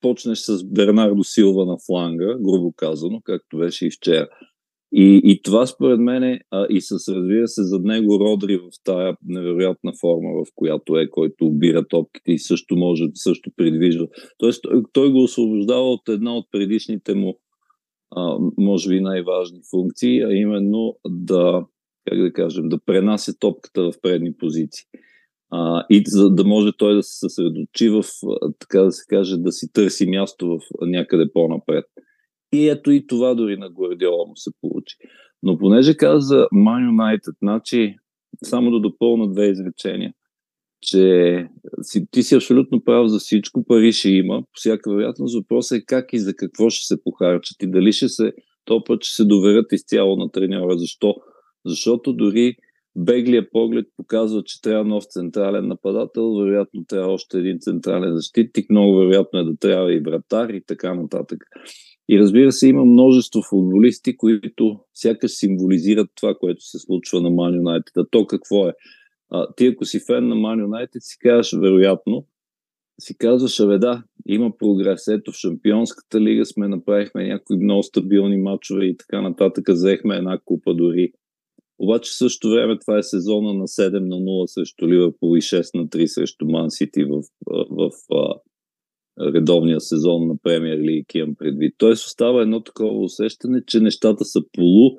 почнеш 0.00 0.38
с 0.38 0.64
Бернардо 0.64 1.24
Силва 1.24 1.66
на 1.66 1.76
фланга, 1.86 2.36
грубо 2.40 2.72
казано, 2.76 3.20
както 3.24 3.58
беше 3.58 3.86
и 3.86 3.90
вчера. 3.90 4.28
И, 4.92 5.20
и 5.24 5.42
това 5.42 5.66
според 5.66 6.00
мен 6.00 6.22
е, 6.22 6.40
а, 6.50 6.66
и 6.70 6.80
с 6.80 7.14
разбира 7.14 7.48
се 7.48 7.62
зад 7.62 7.84
него 7.84 8.20
Родри 8.20 8.56
в 8.56 8.68
тая 8.84 9.16
невероятна 9.26 9.92
форма, 10.00 10.28
в 10.30 10.46
която 10.54 10.96
е, 10.96 11.10
който 11.10 11.46
обира 11.46 11.88
топките 11.88 12.32
и 12.32 12.38
също 12.38 12.76
може, 12.76 13.04
също 13.14 13.50
придвижва. 13.56 14.06
Тоест 14.38 14.62
той, 14.62 14.82
той 14.92 15.12
го 15.12 15.22
освобождава 15.22 15.92
от 15.92 16.08
една 16.08 16.36
от 16.36 16.46
предишните 16.50 17.14
му, 17.14 17.38
а, 18.16 18.38
може 18.58 18.88
би 18.88 19.00
най-важни 19.00 19.60
функции, 19.70 20.22
а 20.22 20.32
именно 20.32 20.96
да, 21.08 21.64
как 22.08 22.18
да 22.18 22.32
кажем, 22.32 22.68
да 22.68 22.78
пренася 22.86 23.38
топката 23.38 23.82
в 23.82 23.92
предни 24.02 24.32
позиции. 24.32 24.84
А, 25.50 25.86
и 25.90 26.02
за 26.06 26.30
да 26.30 26.44
може 26.44 26.72
той 26.78 26.94
да 26.94 27.02
се 27.02 27.18
съсредочи 27.18 27.88
в, 27.88 28.04
така 28.58 28.80
да 28.80 28.92
се 28.92 29.04
каже, 29.08 29.36
да 29.36 29.52
си 29.52 29.72
търси 29.72 30.06
място 30.06 30.46
в 30.46 30.60
някъде 30.80 31.32
по-напред. 31.32 31.84
И 32.52 32.68
ето 32.68 32.90
и 32.90 33.06
това 33.06 33.34
дори 33.34 33.56
на 33.56 33.70
Гвардиола 33.70 34.26
му 34.26 34.36
се 34.36 34.50
получи. 34.60 34.96
Но 35.42 35.58
понеже 35.58 35.96
каза 35.96 36.46
Man 36.54 36.90
United, 36.90 37.34
значи, 37.42 37.96
само 38.44 38.70
да 38.70 38.80
допълна 38.80 39.32
две 39.32 39.48
изречения, 39.48 40.12
че 40.82 41.46
си, 41.82 42.06
ти 42.10 42.22
си 42.22 42.34
абсолютно 42.34 42.84
прав 42.84 43.08
за 43.08 43.18
всичко, 43.18 43.64
пари 43.64 43.92
ще 43.92 44.10
има, 44.10 44.42
по 44.42 44.52
всяка 44.54 44.90
вероятност. 44.90 45.36
Въпросът 45.36 45.78
е 45.78 45.84
как 45.84 46.12
и 46.12 46.18
за 46.18 46.34
какво 46.34 46.70
ще 46.70 46.86
се 46.86 47.02
похарчат 47.02 47.62
и 47.62 47.70
дали 47.70 47.92
ще 47.92 48.08
се, 48.08 48.32
то 48.64 48.84
път 48.84 49.04
ще 49.04 49.14
се 49.14 49.24
доверят 49.24 49.72
изцяло 49.72 50.16
на 50.16 50.30
треньора. 50.30 50.78
Защо? 50.78 51.14
Защото 51.68 52.12
дори 52.12 52.56
беглия 52.96 53.50
поглед 53.50 53.86
показва, 53.96 54.42
че 54.44 54.62
трябва 54.62 54.84
нов 54.84 55.04
централен 55.04 55.66
нападател, 55.66 56.34
вероятно 56.34 56.84
трябва 56.84 57.12
още 57.12 57.38
един 57.38 57.58
централен 57.60 58.14
защитник, 58.14 58.70
много 58.70 58.96
вероятно 58.96 59.38
е 59.38 59.44
да 59.44 59.56
трябва 59.56 59.94
и 59.94 60.00
вратар 60.00 60.48
и 60.48 60.62
така 60.66 60.94
нататък. 60.94 61.44
И 62.08 62.18
разбира 62.18 62.52
се, 62.52 62.68
има 62.68 62.84
множество 62.84 63.42
футболисти, 63.42 64.16
които 64.16 64.80
сякаш 64.94 65.30
символизират 65.30 66.10
това, 66.14 66.34
което 66.34 66.64
се 66.64 66.78
случва 66.78 67.20
на 67.20 67.30
Man 67.30 67.60
United. 67.60 68.02
А 68.02 68.06
то 68.10 68.26
какво 68.26 68.68
е? 68.68 68.72
А, 69.30 69.46
ти 69.56 69.66
ако 69.66 69.84
си 69.84 70.00
фен 70.06 70.28
на 70.28 70.34
Man 70.34 70.64
United, 70.66 70.98
си 70.98 71.18
казваш, 71.18 71.52
вероятно, 71.60 72.26
си 73.00 73.18
казваш, 73.18 73.60
абе 73.60 73.78
да, 73.78 74.02
има 74.26 74.52
прогрес. 74.58 75.08
Ето 75.08 75.32
в 75.32 75.34
Шампионската 75.34 76.20
лига 76.20 76.46
сме 76.46 76.68
направихме 76.68 77.28
някои 77.28 77.56
много 77.56 77.82
стабилни 77.82 78.36
матчове 78.36 78.84
и 78.84 78.96
така 78.96 79.22
нататък. 79.22 79.64
Взехме 79.68 80.16
една 80.16 80.38
купа 80.44 80.74
дори. 80.74 81.12
Обаче 81.78 82.10
в 82.10 82.16
същото 82.16 82.50
време 82.50 82.78
това 82.78 82.98
е 82.98 83.02
сезона 83.02 83.54
на 83.54 83.66
7 83.66 83.98
на 83.98 84.16
0 84.16 84.46
срещу 84.46 84.88
Ливърпул 84.88 85.36
и 85.36 85.40
6 85.40 85.78
на 85.78 85.86
3 85.86 86.06
срещу 86.06 86.46
Ман 86.46 86.70
Сити 86.70 87.04
в, 87.04 87.22
в, 87.46 87.90
в 88.10 88.34
редовния 89.34 89.80
сезон 89.80 90.26
на 90.28 90.36
Премьер 90.42 90.78
Лиг 90.78 91.14
имам 91.14 91.34
предвид. 91.38 91.74
Тоест 91.78 92.06
остава 92.06 92.42
едно 92.42 92.62
такова 92.62 93.04
усещане, 93.04 93.62
че 93.66 93.80
нещата 93.80 94.24
са 94.24 94.40
полу, 94.52 94.96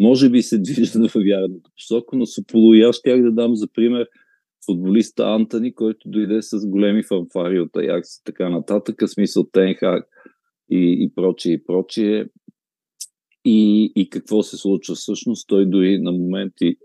може 0.00 0.30
би 0.30 0.42
се 0.42 0.58
движат 0.58 1.10
в 1.10 1.20
вярната 1.28 1.70
посока, 1.76 2.16
но 2.16 2.26
са 2.26 2.42
полу. 2.46 2.74
И 2.74 2.82
аз 2.82 2.96
щях 2.96 3.22
да 3.22 3.32
дам 3.32 3.56
за 3.56 3.68
пример 3.74 4.08
футболиста 4.66 5.24
Антони, 5.24 5.74
който 5.74 6.08
дойде 6.08 6.42
с 6.42 6.66
големи 6.66 7.02
фанфари 7.02 7.60
от 7.60 7.76
Аякс 7.76 8.16
и 8.16 8.24
така 8.24 8.48
нататък, 8.48 9.02
смисъл 9.06 9.44
Тенхак 9.52 10.04
и, 10.70 10.96
и 11.00 11.14
прочие, 11.14 11.52
и 11.52 11.64
прочие. 11.64 12.26
И, 13.44 13.92
и 13.96 14.10
какво 14.10 14.42
се 14.42 14.56
случва 14.56 14.94
всъщност? 14.94 15.48
Той 15.48 15.66
дори 15.66 15.98
на 15.98 16.12
моменти, 16.12 16.76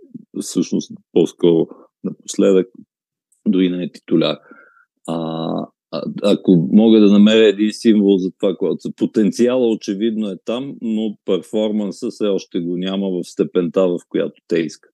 всъщност 0.42 0.92
по-скоро 1.12 1.68
напоследък, 2.04 2.68
дори 3.48 3.70
не 3.70 3.84
е 3.84 3.92
титуляр. 3.92 4.38
А, 5.08 5.16
а, 5.92 6.04
ако 6.24 6.70
мога 6.72 7.00
да 7.00 7.12
намеря 7.12 7.48
един 7.48 7.72
символ 7.72 8.18
за 8.18 8.32
това, 8.40 8.56
което 8.56 8.92
потенциала 8.98 9.72
очевидно 9.72 10.30
е 10.30 10.36
там, 10.46 10.76
но 10.82 11.18
перформанса 11.26 12.10
все 12.10 12.26
още 12.26 12.60
го 12.60 12.78
няма 12.78 13.10
в 13.10 13.24
степента, 13.24 13.88
в 13.88 14.00
която 14.10 14.42
те 14.48 14.60
искат. 14.60 14.92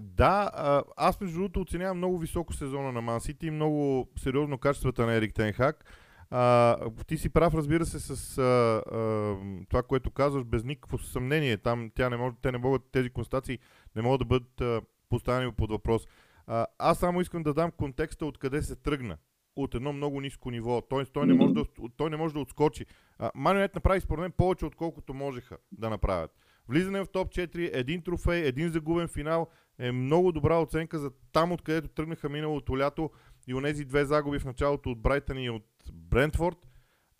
Да, 0.00 0.50
аз 0.96 1.20
между 1.20 1.36
другото 1.36 1.60
оценявам 1.60 1.96
много 1.96 2.18
високо 2.18 2.54
сезона 2.54 2.92
на 2.92 3.00
Ман 3.00 3.20
и 3.42 3.50
много 3.50 4.08
сериозно 4.18 4.58
качествата 4.58 5.06
на 5.06 5.14
Ерик 5.14 5.34
Тенхак. 5.34 5.84
А, 6.30 6.76
ти 7.06 7.18
си 7.18 7.28
прав, 7.28 7.54
разбира 7.54 7.86
се, 7.86 8.00
с 8.00 8.38
а, 8.38 8.42
а, 8.42 9.36
това, 9.68 9.82
което 9.82 10.10
казваш, 10.10 10.44
без 10.44 10.64
никакво 10.64 10.98
съмнение. 10.98 11.56
Там 11.56 11.90
тя 11.94 12.10
не 12.10 12.16
може, 12.16 12.34
те 12.42 12.52
не 12.52 12.58
могат, 12.58 12.82
тези 12.92 13.10
констатации 13.10 13.58
не 13.96 14.02
могат 14.02 14.18
да 14.18 14.24
бъдат 14.24 14.60
а, 14.60 14.80
поставени 15.08 15.52
под 15.52 15.70
въпрос. 15.70 16.06
А, 16.46 16.66
аз 16.78 16.98
само 16.98 17.20
искам 17.20 17.42
да 17.42 17.54
дам 17.54 17.70
контекста 17.70 18.26
откъде 18.26 18.62
се 18.62 18.76
тръгна. 18.76 19.16
От 19.56 19.74
едно 19.74 19.92
много 19.92 20.20
ниско 20.20 20.50
ниво. 20.50 20.80
Той, 20.80 21.04
той, 21.04 21.26
не, 21.26 21.34
може 21.34 21.54
да, 21.54 21.64
той 21.96 22.10
не 22.10 22.16
може 22.16 22.34
да 22.34 22.40
отскочи. 22.40 22.86
Манионет 23.34 23.74
направи 23.74 24.00
според 24.00 24.20
мен 24.20 24.32
повече, 24.32 24.66
отколкото 24.66 25.14
можеха 25.14 25.56
да 25.72 25.90
направят. 25.90 26.30
Влизане 26.68 27.04
в 27.04 27.08
топ 27.12 27.28
4, 27.28 27.70
един 27.72 28.02
трофей, 28.02 28.46
един 28.46 28.68
загубен 28.68 29.08
финал 29.08 29.48
е 29.78 29.92
много 29.92 30.32
добра 30.32 30.58
оценка 30.58 30.98
за 30.98 31.10
там, 31.32 31.52
откъдето 31.52 31.88
тръгнаха 31.88 32.28
миналото 32.28 32.78
лято 32.78 33.10
и 33.46 33.54
онези 33.54 33.84
две 33.84 34.04
загуби 34.04 34.38
в 34.38 34.44
началото 34.44 34.90
от 34.90 35.02
Брайтън 35.02 35.38
и 35.38 35.50
от 35.50 35.66
Брентфорд. 35.92 36.56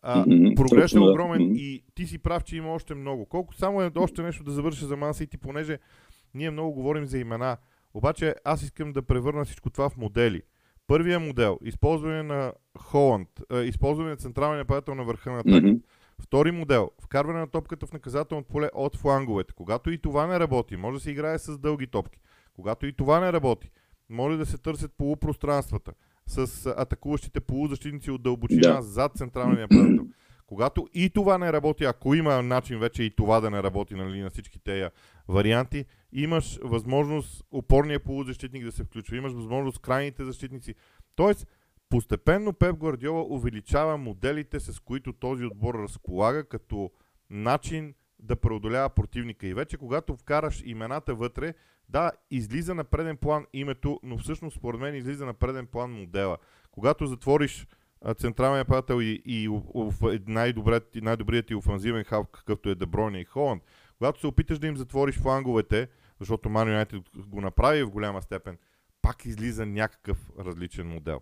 А, 0.03 0.25
mm-hmm, 0.25 0.57
прогресът 0.57 0.97
е 0.97 1.01
огромен 1.01 1.41
mm-hmm. 1.41 1.57
и 1.57 1.85
ти 1.95 2.07
си 2.07 2.19
прав, 2.19 2.45
че 2.45 2.57
има 2.57 2.73
още 2.73 2.95
много. 2.95 3.27
Колко 3.27 3.55
само 3.55 3.83
е 3.83 3.91
още 3.97 4.23
нещо 4.23 4.45
да 4.45 4.53
завърша 4.53 4.87
за 4.87 4.97
Ман 4.97 5.15
Сити, 5.15 5.39
понеже 5.39 5.79
ние 6.35 6.51
много 6.51 6.73
говорим 6.73 7.07
за 7.07 7.19
имена. 7.19 7.57
Обаче 7.95 8.35
аз 8.45 8.63
искам 8.63 8.93
да 8.93 9.03
превърна 9.03 9.45
всичко 9.45 9.71
това 9.71 9.89
в 9.89 9.97
модели. 9.97 10.43
Първия 10.87 11.21
модел, 11.21 11.59
използване 11.63 12.23
на 12.23 12.53
Холанд, 12.79 13.29
използване 13.65 14.11
на 14.11 14.17
централния 14.17 14.59
нападател 14.59 14.95
на 14.95 15.05
върха 15.05 15.33
на 15.33 15.39
атака. 15.39 15.57
Mm-hmm. 15.57 15.83
Втори 16.23 16.51
модел, 16.51 16.91
вкарване 17.01 17.39
на 17.39 17.47
топката 17.47 17.87
в 17.87 17.93
наказателното 17.93 18.49
поле 18.49 18.71
от 18.75 18.97
фланговете. 18.97 19.55
Когато 19.55 19.91
и 19.91 19.99
това 19.99 20.27
не 20.27 20.41
работи, 20.41 20.77
може 20.77 20.95
да 20.95 21.01
се 21.01 21.11
играе 21.11 21.39
с 21.39 21.59
дълги 21.59 21.87
топки. 21.87 22.21
Когато 22.55 22.87
и 22.87 22.93
това 22.93 23.21
не 23.21 23.33
работи, 23.33 23.71
може 24.09 24.37
да 24.37 24.47
се 24.47 24.59
търсят 24.59 24.93
полупространствата 24.99 25.93
с 26.27 26.67
атакуващите 26.77 27.41
полузащитници 27.41 28.11
от 28.11 28.23
дълбочина 28.23 28.73
да. 28.73 28.83
зад 28.83 29.13
централния 29.17 29.69
нападател. 29.71 30.07
Когато 30.47 30.87
и 30.95 31.11
това 31.11 31.39
не 31.39 31.53
работи, 31.53 31.85
ако 31.85 32.15
има 32.15 32.43
начин 32.43 32.79
вече 32.79 33.03
и 33.03 33.17
това 33.17 33.41
да 33.41 33.51
не 33.51 33.63
работи 33.63 33.95
нали, 33.95 34.21
на 34.21 34.31
всички 34.31 34.59
тези 34.59 34.89
варианти, 35.29 35.85
имаш 36.13 36.59
възможност 36.63 37.45
опорния 37.51 38.01
полузащитник 38.01 38.65
да 38.65 38.73
се 38.73 38.85
включва, 38.85 39.17
имаш 39.17 39.33
възможност 39.33 39.79
крайните 39.79 40.25
защитници. 40.25 40.75
Тоест, 41.17 41.47
постепенно 41.89 42.53
Пеп 42.53 42.77
Гвардиола 42.77 43.23
увеличава 43.23 43.97
моделите, 43.97 44.61
с 44.61 44.81
които 44.81 45.13
този 45.13 45.45
отбор 45.45 45.75
разполага 45.75 46.45
като 46.45 46.91
начин 47.31 47.95
да 48.19 48.37
преодолява 48.37 48.89
противника. 48.89 49.47
И 49.47 49.55
вече 49.55 49.77
когато 49.77 50.17
вкараш 50.17 50.63
имената 50.65 51.15
вътре, 51.15 51.55
да, 51.89 52.11
излиза 52.31 52.75
на 52.75 52.85
преден 52.85 53.17
план 53.17 53.47
името, 53.53 54.01
но 54.03 54.19
всъщност 54.19 54.57
според 54.57 54.81
мен 54.81 54.95
излиза 54.95 55.27
на 55.27 55.35
преден 55.35 55.67
план 55.67 55.93
модела. 55.93 56.37
Когато 56.71 57.07
затвориш 57.07 57.67
централния 58.19 58.65
прател 58.65 59.01
и, 59.01 59.23
и, 59.27 59.45
и 60.05 60.19
най-добрият, 60.27 60.89
най-добрият 61.03 61.47
ти 61.47 61.55
офанзивен 61.55 62.05
халф, 62.05 62.27
какъвто 62.33 62.69
е 62.69 62.75
Дебройна 62.75 63.21
и 63.21 63.25
Холанд, 63.25 63.63
когато 63.99 64.21
се 64.21 64.27
опиташ 64.27 64.59
да 64.59 64.67
им 64.67 64.77
затвориш 64.77 65.15
фланговете, 65.15 65.89
защото 66.21 66.49
Ман 66.49 66.69
Юнайтед 66.69 67.03
го 67.27 67.41
направи 67.41 67.83
в 67.83 67.91
голяма 67.91 68.23
степен, 68.23 68.59
пак 69.03 69.27
излиза 69.27 69.67
някакъв 69.67 70.19
различен 70.39 70.89
модел. 70.89 71.21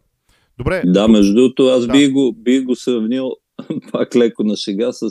Добре. 0.58 0.82
Да, 0.86 1.08
между 1.08 1.34
другото, 1.34 1.66
аз 1.66 1.86
да. 1.86 1.92
бих, 1.92 2.12
го, 2.12 2.32
бих 2.32 2.64
го 2.64 2.76
сравнил 2.76 3.30
пак 3.92 4.16
леко 4.16 4.44
на 4.44 4.56
шега 4.56 4.92
с, 4.92 5.06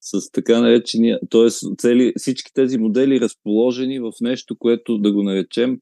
с 0.00 0.30
така 0.30 0.60
наречения, 0.60 1.20
т.е. 1.30 1.48
Цели, 1.78 2.12
всички 2.16 2.54
тези 2.54 2.78
модели 2.78 3.20
разположени 3.20 4.00
в 4.00 4.12
нещо, 4.20 4.56
което 4.56 4.98
да 4.98 5.12
го 5.12 5.22
наречем 5.22 5.80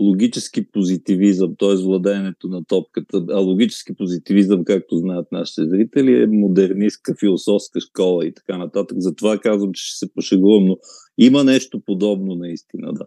логически 0.00 0.70
позитивизъм, 0.70 1.54
т.е. 1.58 1.76
владеенето 1.76 2.48
на 2.48 2.64
топката. 2.64 3.24
А 3.30 3.38
логически 3.38 3.94
позитивизъм, 3.94 4.64
както 4.64 4.96
знаят 4.96 5.32
нашите 5.32 5.68
зрители, 5.68 6.22
е 6.22 6.26
модернистка 6.26 7.14
философска 7.20 7.80
школа 7.80 8.26
и 8.26 8.34
така 8.34 8.58
нататък. 8.58 8.96
Затова 9.00 9.38
казвам, 9.38 9.72
че 9.72 9.84
ще 9.84 9.98
се 9.98 10.14
пошегувам, 10.14 10.64
но 10.64 10.76
има 11.18 11.44
нещо 11.44 11.80
подобно 11.86 12.34
наистина, 12.34 12.92
да. 12.92 13.06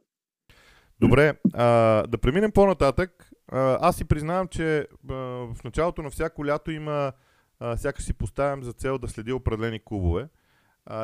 Добре, 0.99 1.33
а, 1.53 2.07
да 2.07 2.17
преминем 2.17 2.51
по-нататък. 2.51 3.31
А, 3.47 3.77
аз 3.81 3.95
си 3.95 4.05
признавам, 4.05 4.47
че 4.47 4.87
а, 5.09 5.13
в 5.53 5.63
началото 5.63 6.01
на 6.01 6.09
всяко 6.09 6.45
лято 6.45 6.71
има, 6.71 7.11
сякаш 7.75 8.03
си 8.03 8.13
поставям 8.13 8.63
за 8.63 8.73
цел 8.73 8.97
да 8.97 9.07
следи 9.07 9.31
определени 9.31 9.79
клубове. 9.85 10.27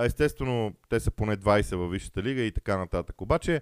Естествено, 0.03 0.73
те 0.89 0.99
са 0.99 1.11
поне 1.11 1.37
20 1.37 1.75
във 1.75 1.91
Висшата 1.91 2.23
лига 2.23 2.41
и 2.41 2.51
така 2.51 2.77
нататък. 2.77 3.21
Обаче, 3.21 3.61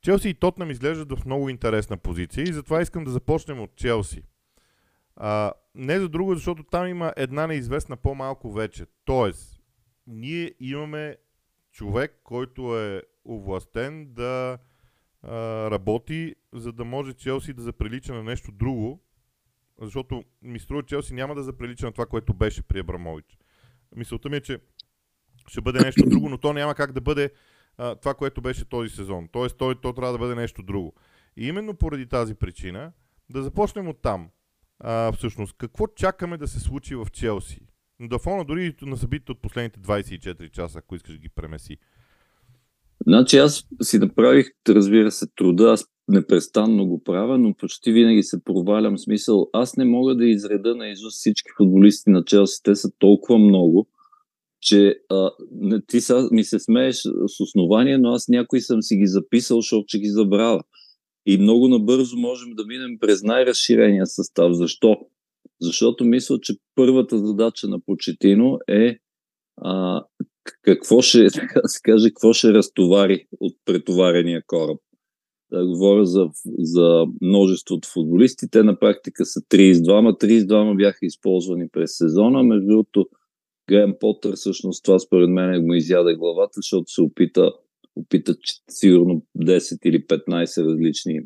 Челси 0.00 0.28
и 0.28 0.34
Тотнам 0.34 0.70
изглеждат 0.70 1.18
в 1.18 1.24
много 1.24 1.48
интересна 1.48 1.96
позиция 1.96 2.42
и 2.42 2.52
затова 2.52 2.82
искам 2.82 3.04
да 3.04 3.10
започнем 3.10 3.60
от 3.60 3.76
Челси. 3.76 4.22
А, 5.16 5.52
не 5.74 6.00
за 6.00 6.08
друго, 6.08 6.34
защото 6.34 6.62
там 6.62 6.86
има 6.86 7.12
една 7.16 7.46
неизвестна 7.46 7.96
по-малко 7.96 8.52
вече. 8.52 8.86
Тоест, 9.04 9.60
ние 10.06 10.54
имаме 10.60 11.16
човек, 11.72 12.20
който 12.24 12.78
е 12.78 13.02
овластен 13.28 14.06
да 14.12 14.58
а, 15.22 15.30
работи, 15.70 16.34
за 16.52 16.72
да 16.72 16.84
може 16.84 17.12
Челси 17.12 17.52
да 17.52 17.62
заприлича 17.62 18.14
на 18.14 18.22
нещо 18.22 18.52
друго, 18.52 19.00
защото 19.80 20.24
ми 20.42 20.58
струва, 20.58 20.82
Челси 20.82 21.14
няма 21.14 21.34
да 21.34 21.42
заприлича 21.42 21.86
на 21.86 21.92
това, 21.92 22.06
което 22.06 22.34
беше 22.34 22.62
при 22.62 22.78
Абрамович. 22.78 23.38
Мисълта 23.96 24.28
ми 24.28 24.36
е, 24.36 24.40
че 24.40 24.58
ще 25.48 25.60
бъде 25.60 25.78
нещо 25.84 26.02
друго, 26.06 26.28
но 26.28 26.38
то 26.38 26.52
няма 26.52 26.74
как 26.74 26.92
да 26.92 27.00
бъде 27.00 27.30
а, 27.78 27.94
това, 27.94 28.14
което 28.14 28.40
беше 28.40 28.64
този 28.64 28.88
сезон. 28.88 29.28
Тоест, 29.32 29.56
той, 29.58 29.74
то 29.80 29.92
трябва 29.92 30.12
да 30.12 30.18
бъде 30.18 30.34
нещо 30.34 30.62
друго. 30.62 30.94
И 31.36 31.48
именно 31.48 31.74
поради 31.74 32.06
тази 32.06 32.34
причина, 32.34 32.92
да 33.30 33.42
започнем 33.42 33.88
от 33.88 34.02
там. 34.02 34.28
А, 34.80 35.12
всъщност, 35.12 35.54
какво 35.58 35.86
чакаме 35.86 36.36
да 36.36 36.48
се 36.48 36.60
случи 36.60 36.94
в 36.94 37.06
Челси? 37.12 37.60
Да 38.00 38.18
фона 38.18 38.44
дори 38.44 38.74
на 38.82 38.96
събитите 38.96 39.32
от 39.32 39.42
последните 39.42 39.80
24 39.80 40.50
часа, 40.50 40.78
ако 40.78 40.94
искаш 40.94 41.14
да 41.14 41.18
ги 41.18 41.28
премеси. 41.28 41.76
Значи 43.06 43.36
аз 43.38 43.64
си 43.82 43.98
направих, 43.98 44.46
разбира 44.68 45.10
се, 45.10 45.26
труда, 45.36 45.64
аз 45.64 45.84
непрестанно 46.08 46.86
го 46.86 47.02
правя, 47.04 47.38
но 47.38 47.54
почти 47.54 47.92
винаги 47.92 48.22
се 48.22 48.44
провалям 48.44 48.98
смисъл. 48.98 49.50
Аз 49.52 49.76
не 49.76 49.84
мога 49.84 50.16
да 50.16 50.26
изреда 50.26 50.76
на 50.76 50.88
изус 50.88 51.14
всички 51.14 51.48
футболисти 51.56 52.10
на 52.10 52.24
Челси, 52.24 52.62
те 52.62 52.74
са 52.74 52.90
толкова 52.98 53.38
много, 53.38 53.88
че 54.60 54.94
а, 55.10 55.30
ти 55.86 56.00
са, 56.00 56.28
ми 56.32 56.44
се 56.44 56.58
смееш 56.58 56.96
с 57.26 57.40
основание, 57.40 57.98
но 57.98 58.08
аз 58.08 58.28
някои 58.28 58.60
съм 58.60 58.82
си 58.82 58.96
ги 58.96 59.06
записал, 59.06 59.60
защото 59.60 59.84
че 59.86 59.98
ги 59.98 60.08
забравя. 60.08 60.62
И 61.26 61.38
много 61.38 61.68
набързо 61.68 62.16
можем 62.16 62.50
да 62.54 62.66
минем 62.66 62.98
през 63.00 63.22
най-разширения 63.22 64.06
състав. 64.06 64.52
Защо? 64.52 64.96
Защото 65.60 66.04
мисля, 66.04 66.40
че 66.40 66.54
първата 66.74 67.18
задача 67.18 67.68
на 67.68 67.80
Почетино 67.80 68.58
е 68.68 68.98
а, 69.56 70.02
какво 70.62 71.02
ще, 71.02 71.26
така 71.30 71.60
се 71.64 71.80
каже, 71.82 72.08
какво 72.08 72.32
ще 72.32 72.52
разтовари 72.52 73.26
от 73.40 73.52
претоварения 73.64 74.42
кораб. 74.46 74.78
Да 75.52 75.66
говоря 75.66 76.06
за, 76.06 76.28
за 76.58 77.04
множеството 77.22 77.88
футболисти. 77.92 78.50
Те 78.50 78.62
на 78.62 78.78
практика 78.78 79.24
са 79.24 79.40
32, 79.40 80.44
32 80.46 80.76
бяха 80.76 80.98
използвани 81.02 81.68
през 81.72 81.96
сезона. 81.96 82.42
Между 82.42 82.66
другото, 82.66 83.06
Грем 83.68 83.94
Потър 84.00 84.32
всъщност 84.36 84.84
това 84.84 84.98
според 84.98 85.30
мен 85.30 85.66
му 85.66 85.74
изяде 85.74 86.14
главата, 86.14 86.52
защото 86.56 86.92
се 86.92 87.02
опита, 87.02 87.52
опита 87.96 88.34
сигурно 88.70 89.22
10 89.38 89.86
или 89.86 90.06
15 90.06 90.64
различни 90.64 91.20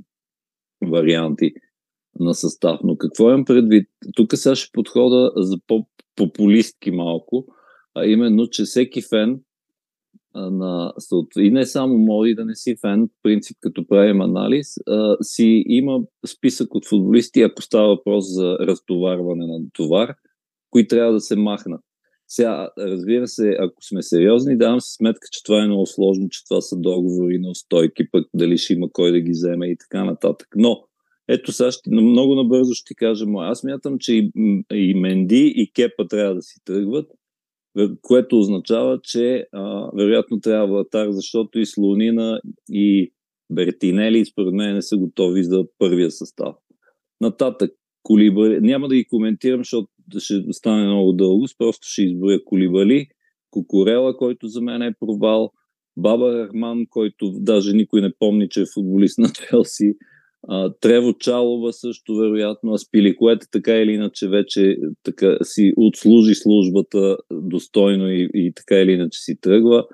варианти 0.90 1.52
на 2.20 2.34
състав. 2.34 2.80
Но 2.84 2.96
какво 2.96 3.28
имам 3.28 3.44
предвид? 3.44 3.88
Тук 4.16 4.34
сега 4.34 4.54
ще 4.54 4.72
подхода 4.72 5.32
за 5.36 5.56
по-популистки 5.66 6.90
малко, 6.90 7.46
а 7.94 8.06
именно, 8.06 8.48
че 8.48 8.62
всеки 8.62 9.02
фен 9.02 9.40
на, 10.34 10.92
и 11.38 11.50
не 11.50 11.66
само 11.66 11.98
моди 11.98 12.34
да 12.34 12.44
не 12.44 12.54
си 12.54 12.76
фен, 12.80 13.06
в 13.06 13.22
принцип 13.22 13.56
като 13.60 13.86
правим 13.86 14.20
анализ, 14.20 14.74
а, 14.86 15.16
си 15.22 15.64
има 15.66 16.00
списък 16.26 16.74
от 16.74 16.88
футболисти, 16.88 17.42
ако 17.42 17.62
става 17.62 17.88
въпрос 17.88 18.24
за 18.34 18.56
разтоварване 18.60 19.46
на 19.46 19.58
товар, 19.72 20.14
които 20.70 20.88
трябва 20.88 21.12
да 21.12 21.20
се 21.20 21.36
махнат. 21.36 21.80
Сега, 22.34 22.68
разбира 22.78 23.28
се, 23.28 23.56
ако 23.58 23.84
сме 23.84 24.02
сериозни, 24.02 24.58
давам 24.58 24.80
си 24.80 24.94
сметка, 24.96 25.28
че 25.32 25.42
това 25.44 25.62
е 25.62 25.66
много 25.66 25.86
сложно, 25.86 26.28
че 26.28 26.44
това 26.44 26.60
са 26.60 26.76
договори 26.76 27.38
на 27.38 27.50
устойки, 27.50 28.10
пък 28.10 28.26
дали 28.34 28.58
ще 28.58 28.72
има 28.72 28.88
кой 28.92 29.12
да 29.12 29.20
ги 29.20 29.30
вземе 29.30 29.66
и 29.66 29.76
така 29.76 30.04
нататък. 30.04 30.48
Но, 30.56 30.84
ето 31.28 31.52
сега 31.52 31.70
ще, 31.70 31.90
много 31.90 32.34
набързо 32.34 32.74
ще 32.74 32.94
кажа, 32.94 33.24
аз 33.36 33.64
мятам, 33.64 33.96
че 33.98 34.14
и, 34.14 34.32
и 34.72 34.94
Менди 34.94 35.52
и 35.56 35.72
Кепа 35.72 36.08
трябва 36.08 36.34
да 36.34 36.42
си 36.42 36.60
тръгват, 36.64 37.10
което 38.00 38.38
означава, 38.38 39.00
че 39.02 39.46
а, 39.52 39.90
вероятно 39.96 40.40
трябва 40.40 40.76
вратар, 40.76 41.10
защото 41.10 41.58
и 41.58 41.66
Слонина 41.66 42.40
и 42.70 43.12
Бертинели 43.50 44.24
според 44.24 44.54
мен 44.54 44.74
не 44.74 44.82
са 44.82 44.96
готови 44.96 45.44
за 45.44 45.64
първия 45.78 46.10
състав. 46.10 46.54
Нататък, 47.20 47.70
Колибали, 48.02 48.60
няма 48.60 48.88
да 48.88 48.94
ги 48.94 49.04
коментирам, 49.04 49.60
защото 49.60 49.88
ще 50.20 50.42
стане 50.52 50.86
много 50.86 51.12
дълго, 51.12 51.46
просто 51.58 51.86
ще 51.88 52.02
изброя 52.02 52.44
Колибали, 52.44 53.06
Кокорела, 53.50 54.16
който 54.16 54.46
за 54.46 54.60
мен 54.60 54.82
е 54.82 54.94
провал, 55.00 55.50
Баба 55.96 56.38
Рахман, 56.38 56.86
който 56.90 57.32
даже 57.32 57.72
никой 57.72 58.00
не 58.00 58.12
помни, 58.18 58.48
че 58.48 58.60
е 58.60 58.72
футболист 58.74 59.18
на 59.18 59.28
Челси, 59.48 59.94
а, 60.48 60.72
Трево 60.80 61.12
Чалова 61.12 61.72
също 61.72 62.16
вероятно, 62.16 62.72
а 62.72 62.78
Спиликуета 62.78 63.46
така 63.52 63.76
или 63.76 63.92
иначе 63.92 64.28
вече 64.28 64.76
така, 65.02 65.36
си 65.42 65.72
отслужи 65.76 66.34
службата 66.34 67.16
достойно 67.32 68.08
и, 68.08 68.30
и 68.34 68.52
така 68.56 68.76
или 68.76 68.92
иначе 68.92 69.20
си 69.20 69.40
тръгва. 69.40 69.84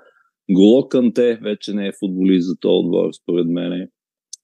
Голо 0.51 0.87
Канте 0.87 1.39
вече 1.43 1.73
не 1.73 1.87
е 1.87 1.97
футболист 1.99 2.47
за 2.47 2.55
този 2.59 2.85
отбор, 2.85 3.09
според 3.23 3.47
мен. 3.47 3.87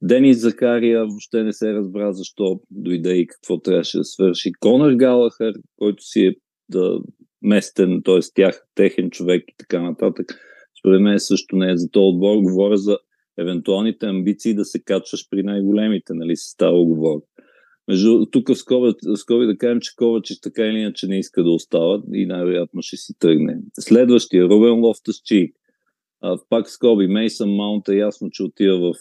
Денис 0.01 0.41
Закария 0.41 1.05
въобще 1.05 1.43
не 1.43 1.53
се 1.53 1.73
разбра 1.73 2.13
защо 2.13 2.59
дойде 2.71 3.13
и 3.13 3.27
какво 3.27 3.59
трябваше 3.59 3.97
да 3.97 4.03
свърши. 4.03 4.51
Конър 4.59 4.95
Галахър, 4.95 5.53
който 5.77 6.03
си 6.03 6.25
е 6.25 6.35
да, 6.69 6.99
местен, 7.41 8.01
т.е. 8.05 8.19
тях, 8.35 8.61
техен 8.75 9.09
човек 9.09 9.43
и 9.47 9.55
така 9.57 9.81
нататък, 9.81 10.25
според 10.79 11.01
мен 11.01 11.19
също 11.19 11.55
не 11.55 11.71
е 11.71 11.77
за 11.77 11.91
този 11.91 12.03
отбор. 12.03 12.37
Говоря 12.37 12.77
за 12.77 12.97
евентуалните 13.39 14.05
амбиции 14.05 14.53
да 14.53 14.65
се 14.65 14.83
качваш 14.83 15.29
при 15.29 15.43
най-големите, 15.43 16.13
нали, 16.13 16.35
се 16.35 16.49
става 16.49 16.85
говор. 16.85 17.21
Между, 17.87 18.25
тук 18.25 18.49
в 18.49 18.55
скоби, 18.55 18.91
скоби 19.15 19.45
да 19.45 19.57
кажем, 19.57 19.79
че 19.79 19.95
Ковачич 19.95 20.39
така 20.41 20.65
или 20.65 20.77
иначе 20.77 21.07
не 21.07 21.19
иска 21.19 21.43
да 21.43 21.49
остава 21.49 22.01
и 22.13 22.25
най-вероятно 22.25 22.81
ще 22.81 22.97
си 22.97 23.13
тръгне. 23.19 23.57
Следващия, 23.79 24.43
Рубен 24.43 24.73
Лофтас 24.73 25.21
Чик. 25.25 25.55
Пак 26.49 26.69
скоби, 26.69 27.07
Мейсън 27.07 27.49
Маунт 27.49 27.89
е 27.89 27.95
ясно, 27.95 28.29
че 28.31 28.43
отива 28.43 28.93
в 28.93 28.95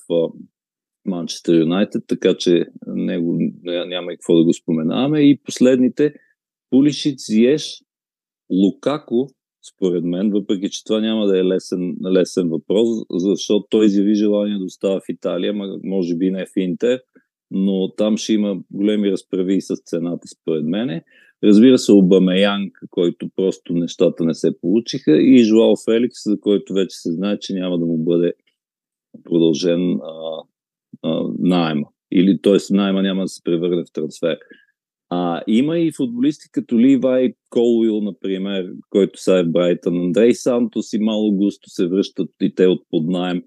Манчестър 1.04 1.54
Юнайтед, 1.54 2.04
така 2.06 2.34
че 2.38 2.66
него 2.86 3.38
няма 3.66 4.12
и 4.12 4.16
какво 4.16 4.38
да 4.38 4.44
го 4.44 4.52
споменаваме. 4.52 5.20
И 5.20 5.40
последните, 5.44 6.14
Пулишиц, 6.70 7.26
Зиеш, 7.26 7.82
Лукако, 8.50 9.28
според 9.74 10.04
мен, 10.04 10.30
въпреки 10.30 10.70
че 10.70 10.84
това 10.84 11.00
няма 11.00 11.26
да 11.26 11.38
е 11.38 11.44
лесен, 11.44 11.96
лесен 12.16 12.48
въпрос, 12.48 12.88
защото 13.10 13.66
той 13.70 13.86
изяви 13.86 14.14
желание 14.14 14.58
да 14.58 14.64
остава 14.64 15.00
в 15.00 15.08
Италия, 15.08 15.54
може 15.84 16.16
би 16.16 16.30
не 16.30 16.46
в 16.46 16.56
Интер, 16.56 17.00
но 17.50 17.94
там 17.96 18.16
ще 18.16 18.32
има 18.32 18.60
големи 18.70 19.10
разправи 19.10 19.60
с 19.60 19.74
цената, 19.84 20.28
според 20.28 20.64
мене. 20.64 21.04
Разбира 21.44 21.78
се, 21.78 21.92
Обамеянг, 21.92 22.78
който 22.90 23.28
просто 23.36 23.72
нещата 23.72 24.24
не 24.24 24.34
се 24.34 24.60
получиха, 24.60 25.22
и 25.22 25.44
Жуал 25.44 25.74
Феликс, 25.84 26.24
за 26.24 26.40
който 26.40 26.74
вече 26.74 26.96
се 26.96 27.12
знае, 27.12 27.38
че 27.38 27.54
няма 27.54 27.78
да 27.78 27.86
му 27.86 27.98
бъде 27.98 28.32
продължен 29.24 29.92
а, 29.92 30.42
а, 31.04 31.22
найема. 31.38 31.86
Или, 32.12 32.38
т.е. 32.42 32.56
найема 32.70 33.02
няма 33.02 33.22
да 33.22 33.28
се 33.28 33.42
превърне 33.44 33.84
в 33.84 33.92
трансфер. 33.92 34.38
А, 35.10 35.42
има 35.46 35.78
и 35.78 35.92
футболисти 35.92 36.48
като 36.52 36.78
Ливай 36.78 37.32
Колуил, 37.50 38.00
например, 38.00 38.72
който 38.90 39.20
са 39.20 39.38
е 39.38 39.44
в 39.44 39.50
Брайтън. 39.50 40.00
Андрей 40.00 40.34
Сантос 40.34 40.92
и 40.92 40.98
Мало 40.98 41.32
Густо 41.32 41.70
се 41.70 41.88
връщат 41.88 42.30
и 42.42 42.54
те 42.54 42.66
от 42.66 42.82
поднаем. 42.90 43.42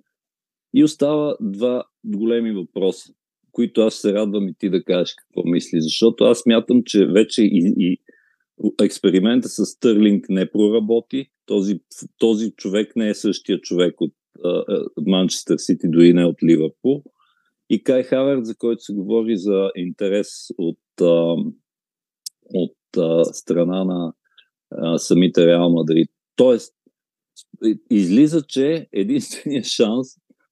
И 0.73 0.83
остава 0.83 1.35
два 1.41 1.83
големи 2.03 2.51
въпроса, 2.51 3.13
които 3.51 3.81
аз 3.81 3.95
се 3.95 4.13
радвам 4.13 4.47
и 4.47 4.53
ти 4.59 4.69
да 4.69 4.83
кажеш 4.83 5.15
какво 5.15 5.49
мисли. 5.49 5.81
Защото 5.81 6.23
аз 6.23 6.45
мятам, 6.45 6.81
че 6.85 7.05
вече 7.05 7.43
и, 7.43 7.73
и 7.77 7.97
експеримента 8.81 9.49
с 9.49 9.65
Стърлинг 9.65 10.25
не 10.29 10.51
проработи. 10.51 11.27
Този, 11.45 11.79
този 12.17 12.51
човек 12.51 12.95
не 12.95 13.09
е 13.09 13.13
същия 13.13 13.61
човек 13.61 14.01
от 14.01 14.13
Манчестър 15.07 15.57
Сити, 15.57 15.87
дори 15.89 16.13
не 16.13 16.25
от 16.25 16.43
Ливърпул. 16.43 17.03
И 17.69 17.83
Кай 17.83 18.03
Хаверт, 18.03 18.45
за 18.45 18.55
който 18.55 18.81
се 18.81 18.93
говори 18.93 19.37
за 19.37 19.71
интерес 19.75 20.27
от 20.57 20.79
от 22.53 22.75
страна 23.35 23.83
на 23.83 24.13
самите 24.97 25.47
Реал 25.47 25.69
Мадрид. 25.69 26.09
Тоест, 26.35 26.73
излиза, 27.91 28.41
че 28.47 28.87
единствения 28.91 29.63
шанс 29.63 30.07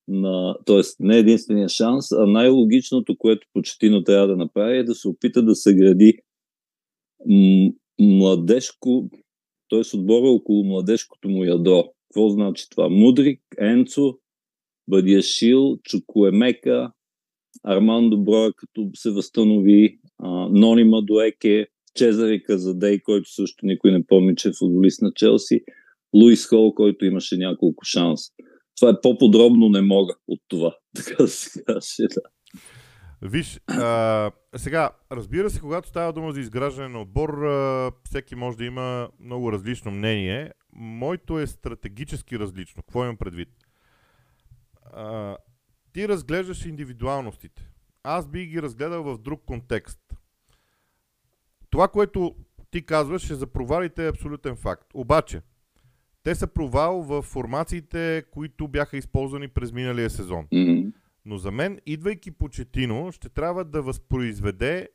на, 0.07 0.55
т.е. 0.65 0.81
не 0.99 1.17
единствения 1.17 1.69
шанс, 1.69 2.11
а 2.11 2.25
най-логичното, 2.25 3.17
което 3.17 3.47
почетино 3.53 4.03
трябва 4.03 4.27
да 4.27 4.37
направи 4.37 4.77
е 4.77 4.83
да 4.83 4.95
се 4.95 5.07
опита 5.07 5.43
да 5.43 5.55
съгради 5.55 6.13
младежко, 7.99 9.09
т.е. 9.69 9.97
отбора 9.97 10.27
около 10.27 10.63
младежкото 10.63 11.29
му 11.29 11.43
ядро. 11.43 11.83
Какво 11.83 12.29
значи 12.29 12.69
това? 12.69 12.89
Мудрик, 12.89 13.41
Енцо, 13.59 14.17
Бадиашил, 14.87 15.77
Чукуемека, 15.83 16.91
Армандо 17.63 18.23
Броя, 18.23 18.53
като 18.53 18.89
се 18.95 19.11
възстанови, 19.11 19.99
Нони 20.49 20.83
Мадуеке, 20.83 21.67
Чезари 21.95 22.43
Казадей, 22.43 22.99
който 22.99 23.29
също 23.29 23.65
никой 23.65 23.91
не 23.91 24.05
помни, 24.07 24.35
че 24.35 24.49
е 24.49 24.53
футболист 24.59 25.01
на 25.01 25.11
Челси, 25.15 25.61
Луис 26.15 26.47
Хол, 26.47 26.73
който 26.73 27.05
имаше 27.05 27.37
няколко 27.37 27.85
шанса. 27.85 28.31
Това 28.79 28.91
е 28.91 29.01
по-подробно 29.01 29.69
не 29.69 29.81
мога 29.81 30.13
от 30.27 30.39
това, 30.47 30.75
така 30.95 31.23
да 31.23 31.27
се 31.27 31.63
каже. 31.63 32.07
Да. 32.15 32.21
Виж, 33.21 33.59
а, 33.67 34.31
сега, 34.55 34.89
разбира 35.11 35.49
се, 35.49 35.59
когато 35.59 35.87
става 35.87 36.13
дума 36.13 36.31
за 36.31 36.39
изграждане 36.39 36.89
на 36.89 37.01
отбор, 37.01 37.29
а, 37.29 37.91
всеки 38.03 38.35
може 38.35 38.57
да 38.57 38.65
има 38.65 39.09
много 39.19 39.51
различно 39.51 39.91
мнение. 39.91 40.51
Моето 40.73 41.39
е 41.39 41.47
стратегически 41.47 42.39
различно. 42.39 42.83
Какво 42.83 43.03
имам 43.03 43.17
предвид? 43.17 43.49
А, 44.93 45.37
ти 45.95 46.07
разглеждаш 46.07 46.65
индивидуалностите. 46.65 47.69
Аз 48.03 48.27
би 48.27 48.45
ги 48.45 48.61
разгледал 48.61 49.03
в 49.03 49.17
друг 49.17 49.41
контекст. 49.45 49.99
Това, 51.69 51.87
което 51.87 52.35
ти 52.71 52.85
казваш, 52.85 53.29
е 53.29 53.35
за 53.35 53.47
провалите 53.47 54.05
е 54.05 54.09
абсолютен 54.09 54.55
факт. 54.55 54.87
Обаче, 54.93 55.41
те 56.23 56.35
са 56.35 56.47
провал 56.47 57.01
в 57.01 57.21
формациите, 57.21 58.23
които 58.31 58.67
бяха 58.67 58.97
използвани 58.97 59.47
през 59.47 59.71
миналия 59.71 60.09
сезон. 60.09 60.47
Mm-hmm. 60.47 60.93
Но 61.25 61.37
за 61.37 61.51
мен, 61.51 61.79
идвайки 61.85 62.31
по 62.31 62.49
Четино, 62.49 63.11
ще 63.11 63.29
трябва 63.29 63.65
да 63.65 63.81
възпроизведе 63.81 64.89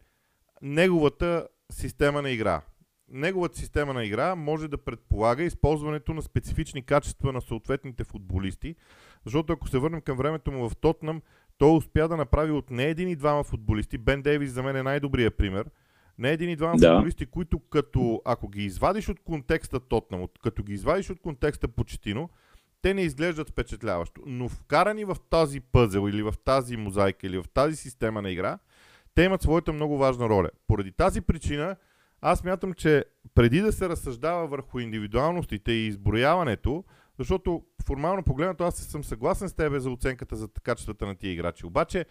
неговата 0.62 1.48
система 1.70 2.22
на 2.22 2.30
игра. 2.30 2.62
Неговата 3.08 3.58
система 3.58 3.94
на 3.94 4.04
игра 4.04 4.34
може 4.34 4.68
да 4.68 4.78
предполага 4.78 5.42
използването 5.42 6.14
на 6.14 6.22
специфични 6.22 6.82
качества 6.82 7.32
на 7.32 7.40
съответните 7.40 8.04
футболисти, 8.04 8.76
защото 9.24 9.52
ако 9.52 9.68
се 9.68 9.78
върнем 9.78 10.00
към 10.00 10.16
времето 10.16 10.52
му 10.52 10.68
в 10.68 10.76
Тотнам, 10.76 11.22
той 11.58 11.76
успя 11.76 12.08
да 12.08 12.16
направи 12.16 12.52
от 12.52 12.70
не 12.70 12.84
един 12.84 13.08
и 13.08 13.16
двама 13.16 13.44
футболисти, 13.44 13.98
Бен 13.98 14.22
Дейвис 14.22 14.50
за 14.50 14.62
мен 14.62 14.76
е 14.76 14.82
най-добрият 14.82 15.36
пример, 15.36 15.70
не 16.18 16.30
един 16.30 16.50
и 16.50 16.56
двама 16.56 16.76
да. 16.76 16.94
футболисти, 16.94 17.26
които 17.26 17.58
като, 17.58 18.22
ако 18.24 18.48
ги 18.48 18.64
извадиш 18.64 19.08
от 19.08 19.20
контекста 19.20 19.80
Тотнам, 19.80 20.26
като 20.42 20.62
ги 20.62 20.72
извадиш 20.72 21.10
от 21.10 21.20
контекста 21.20 21.68
Почетино, 21.68 22.28
те 22.82 22.94
не 22.94 23.02
изглеждат 23.02 23.50
впечатляващо. 23.50 24.22
Но 24.26 24.48
вкарани 24.48 25.04
в 25.04 25.16
тази 25.30 25.60
пъзел 25.60 26.08
или 26.08 26.22
в 26.22 26.34
тази 26.44 26.76
мозайка 26.76 27.26
или 27.26 27.38
в 27.38 27.44
тази 27.54 27.76
система 27.76 28.22
на 28.22 28.30
игра, 28.30 28.58
те 29.14 29.22
имат 29.22 29.42
своята 29.42 29.72
много 29.72 29.98
важна 29.98 30.28
роля. 30.28 30.48
Поради 30.68 30.92
тази 30.92 31.20
причина, 31.20 31.76
аз 32.20 32.44
мятам, 32.44 32.72
че 32.72 33.04
преди 33.34 33.60
да 33.60 33.72
се 33.72 33.88
разсъждава 33.88 34.46
върху 34.46 34.80
индивидуалностите 34.80 35.72
и 35.72 35.86
изброяването, 35.86 36.84
защото 37.20 37.62
формално 37.86 38.22
погледнато 38.22 38.64
аз 38.64 38.74
съм 38.74 39.04
съгласен 39.04 39.48
с 39.48 39.54
тебе 39.54 39.80
за 39.80 39.90
оценката 39.90 40.36
за 40.36 40.48
качествата 40.62 41.06
на 41.06 41.14
тия 41.14 41.32
играчи. 41.32 41.66
Обаче, 41.66 42.06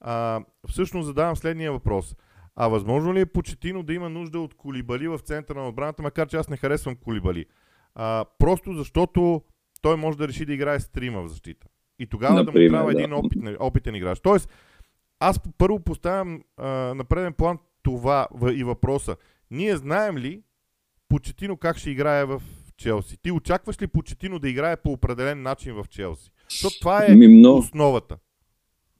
а, 0.00 0.40
всъщност 0.68 1.06
задавам 1.06 1.36
следния 1.36 1.72
въпрос. 1.72 2.16
А 2.56 2.68
възможно 2.68 3.14
ли 3.14 3.20
е 3.20 3.26
Почетино 3.26 3.82
да 3.82 3.94
има 3.94 4.08
нужда 4.08 4.40
от 4.40 4.54
колибали 4.54 5.08
в 5.08 5.18
центъра 5.18 5.62
на 5.62 5.68
отбраната, 5.68 6.02
макар 6.02 6.28
че 6.28 6.36
аз 6.36 6.48
не 6.48 6.56
харесвам 6.56 6.96
колибали? 6.96 7.46
А, 7.94 8.24
просто 8.38 8.74
защото 8.74 9.42
той 9.80 9.96
може 9.96 10.18
да 10.18 10.28
реши 10.28 10.46
да 10.46 10.52
играе 10.52 10.80
стрима 10.80 11.22
в 11.22 11.28
защита. 11.28 11.66
И 11.98 12.06
тогава 12.06 12.34
Например, 12.34 12.70
да 12.70 12.76
му 12.76 12.78
трябва 12.78 12.92
да. 12.92 13.00
един 13.02 13.14
опитен, 13.14 13.56
опитен 13.60 13.94
играч. 13.94 14.20
Тоест, 14.20 14.48
аз 15.20 15.40
първо 15.58 15.80
поставям 15.80 16.42
а, 16.56 16.68
на 16.68 17.04
преден 17.04 17.32
план 17.32 17.58
това 17.82 18.28
и 18.52 18.64
въпроса. 18.64 19.16
Ние 19.50 19.76
знаем 19.76 20.18
ли 20.18 20.42
Почетино 21.08 21.56
как 21.56 21.78
ще 21.78 21.90
играе 21.90 22.24
в 22.24 22.42
Челси? 22.82 23.16
Ти 23.22 23.32
очакваш 23.32 23.82
ли 23.82 23.86
Почетино 23.86 24.38
да 24.38 24.48
играе 24.48 24.76
по 24.76 24.92
определен 24.92 25.42
начин 25.42 25.74
в 25.74 25.84
Челси? 25.90 26.32
Защото 26.50 26.78
това 26.80 27.06
е 27.06 27.14
Ми, 27.14 27.46
основата. 27.46 28.16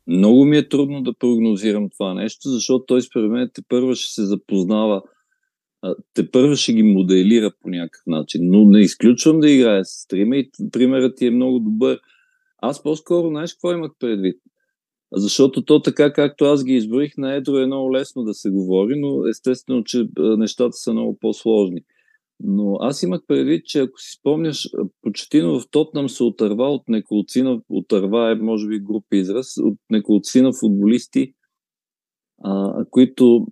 Много 0.06 0.44
ми 0.44 0.56
е 0.56 0.68
трудно 0.68 1.02
да 1.02 1.14
прогнозирам 1.14 1.90
това 1.90 2.14
нещо, 2.14 2.48
защото 2.48 2.84
той 2.86 3.02
според 3.02 3.30
мен 3.30 3.50
те 3.54 3.62
първа 3.68 3.94
ще 3.94 4.12
се 4.12 4.24
запознава, 4.24 5.02
те 6.14 6.30
първа 6.30 6.56
ще 6.56 6.72
ги 6.72 6.82
моделира 6.82 7.50
по 7.60 7.68
някакъв 7.68 8.02
начин, 8.06 8.40
но 8.44 8.64
не 8.64 8.80
изключвам 8.80 9.40
да 9.40 9.50
играе 9.50 9.84
с 9.84 9.88
стрима 9.88 10.36
и 10.36 10.50
примерът 10.72 11.16
ти 11.16 11.26
е 11.26 11.30
много 11.30 11.58
добър. 11.58 12.00
Аз 12.58 12.82
по-скоро, 12.82 13.28
знаеш 13.28 13.52
какво 13.52 13.72
имах 13.72 13.90
предвид? 13.98 14.40
Защото 15.12 15.64
то 15.64 15.82
така, 15.82 16.12
както 16.12 16.44
аз 16.44 16.64
ги 16.64 16.74
изброих, 16.74 17.16
на 17.16 17.34
едро 17.34 17.58
е 17.58 17.66
много 17.66 17.92
лесно 17.92 18.24
да 18.24 18.34
се 18.34 18.50
говори, 18.50 19.00
но 19.00 19.26
естествено, 19.26 19.84
че 19.84 20.08
нещата 20.18 20.72
са 20.72 20.92
много 20.92 21.18
по-сложни. 21.18 21.80
Но 22.44 22.76
аз 22.80 23.02
имах 23.02 23.20
предвид, 23.26 23.66
че 23.66 23.80
ако 23.80 23.98
си 23.98 24.18
спомняш, 24.20 24.68
Почетино 25.02 25.60
в 25.60 25.70
Тотнам 25.70 26.08
се 26.08 26.24
отърва 26.24 26.64
от 26.64 26.88
неколцина, 26.88 27.60
отърва 27.68 28.30
е 28.30 28.34
може 28.34 28.68
би 28.68 28.80
група 28.80 29.16
израз, 29.16 29.56
от 29.58 29.78
неколцина 29.90 30.52
футболисти, 30.60 31.32
а, 32.44 32.84
които, 32.90 33.46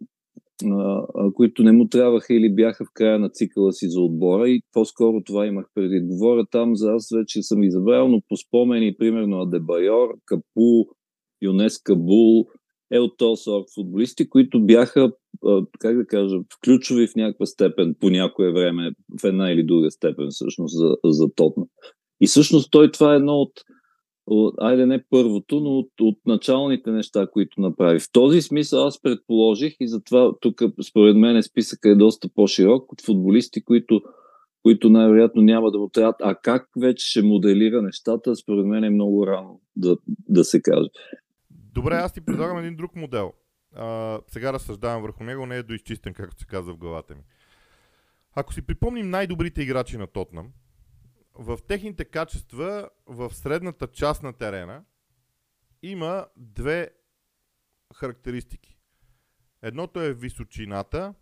а, 0.64 1.05
които 1.35 1.62
не 1.62 1.72
му 1.72 1.88
трябваха 1.88 2.35
или 2.35 2.55
бяха 2.55 2.85
в 2.85 2.92
края 2.94 3.18
на 3.18 3.31
цикъла 3.31 3.72
си 3.72 3.87
за 3.88 4.00
отбора 4.00 4.48
и 4.48 4.62
по-скоро 4.72 5.22
това 5.24 5.46
имах 5.46 5.66
предвид. 5.74 6.07
Говоря 6.07 6.46
там 6.50 6.76
за 6.76 6.92
аз 6.92 7.09
вече 7.16 7.42
съм 7.42 7.62
избрал, 7.62 8.09
но 8.09 8.20
по 8.29 8.37
спомени, 8.37 8.96
примерно 8.98 9.40
Адебайор, 9.40 10.09
Капу, 10.26 10.85
Юнес 11.42 11.83
Кабул, 11.83 12.46
е 12.92 12.98
от 12.98 13.16
този 13.18 13.42
сорт 13.42 13.64
футболисти, 13.74 14.29
които 14.29 14.61
бяха, 14.61 15.12
как 15.79 15.96
да 15.96 16.07
кажа, 16.07 16.37
ключови 16.64 17.07
в 17.07 17.16
някаква 17.16 17.46
степен 17.46 17.94
по 18.00 18.11
някое 18.11 18.53
време, 18.53 18.90
в 19.20 19.24
една 19.24 19.53
или 19.53 19.64
друга 19.64 19.90
степен 19.90 20.26
всъщност 20.31 20.79
за, 20.79 20.96
за 21.05 21.35
Тотна. 21.35 21.64
И 22.20 22.26
всъщност 22.26 22.70
той 22.70 22.90
това 22.90 23.12
е 23.12 23.16
едно 23.16 23.35
от 23.35 23.53
от, 24.26 24.55
айде 24.59 24.87
не 24.87 25.05
първото, 25.11 25.61
но 25.61 25.70
от, 25.70 25.90
от 26.00 26.18
началните 26.26 26.90
неща, 26.90 27.26
които 27.33 27.61
направи. 27.61 28.00
В 28.00 28.12
този 28.12 28.42
смисъл 28.42 28.87
аз 28.87 29.03
предположих 29.03 29.74
и 29.81 29.88
затова 29.88 30.33
тук 30.40 30.62
според 30.88 31.16
мен 31.16 31.42
списъка 31.42 31.90
е 31.90 31.94
доста 31.94 32.29
по-широк 32.35 32.92
от 32.92 33.03
футболисти, 33.07 33.64
които, 33.64 34.00
които 34.62 34.90
най-вероятно 34.90 35.42
няма 35.42 35.70
да 35.70 35.79
му 35.79 35.88
трябват. 35.88 36.16
А 36.20 36.35
как 36.35 36.66
вече 36.81 37.11
ще 37.11 37.22
моделира 37.22 37.83
нещата, 37.83 38.37
според 38.37 38.66
мен 38.66 38.85
е 38.85 38.90
много 38.90 39.26
рано 39.26 39.61
да, 39.76 39.96
да 40.29 40.44
се 40.44 40.62
каже. 40.62 40.88
Добре, 41.72 41.94
аз 41.94 42.12
ти 42.12 42.20
предлагам 42.20 42.59
един 42.59 42.76
друг 42.76 42.96
модел. 42.96 43.33
А, 43.74 44.20
сега 44.28 44.52
разсъждавам 44.52 45.02
върху 45.02 45.24
него, 45.24 45.46
не 45.46 45.56
е 45.56 45.62
доизчистен, 45.62 46.14
както 46.14 46.40
се 46.40 46.46
казва 46.46 46.74
в 46.74 46.78
главата 46.78 47.14
ми. 47.14 47.22
Ако 48.33 48.52
си 48.52 48.62
припомним 48.62 49.11
най-добрите 49.11 49.62
играчи 49.62 49.96
на 49.96 50.06
Тотнам, 50.06 50.52
в 51.35 51.59
техните 51.68 52.04
качества 52.04 52.90
в 53.06 53.35
средната 53.35 53.87
част 53.87 54.22
на 54.22 54.33
терена 54.33 54.85
има 55.83 56.26
две 56.37 56.90
характеристики. 57.94 58.78
Едното 59.62 60.00
е 60.00 60.14
височината 60.14 61.14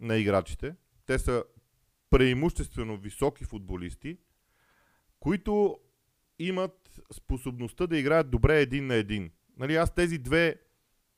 на 0.00 0.16
играчите. 0.16 0.74
Те 1.06 1.18
са 1.18 1.44
преимуществено 2.10 2.96
високи 2.96 3.44
футболисти, 3.44 4.18
които 5.20 5.80
имат 6.38 7.00
способността 7.12 7.86
да 7.86 7.98
играят 7.98 8.30
добре 8.30 8.60
един 8.60 8.86
на 8.86 8.94
един. 8.94 9.30
Нали, 9.60 9.74
аз 9.74 9.94
тези 9.94 10.18
две 10.18 10.54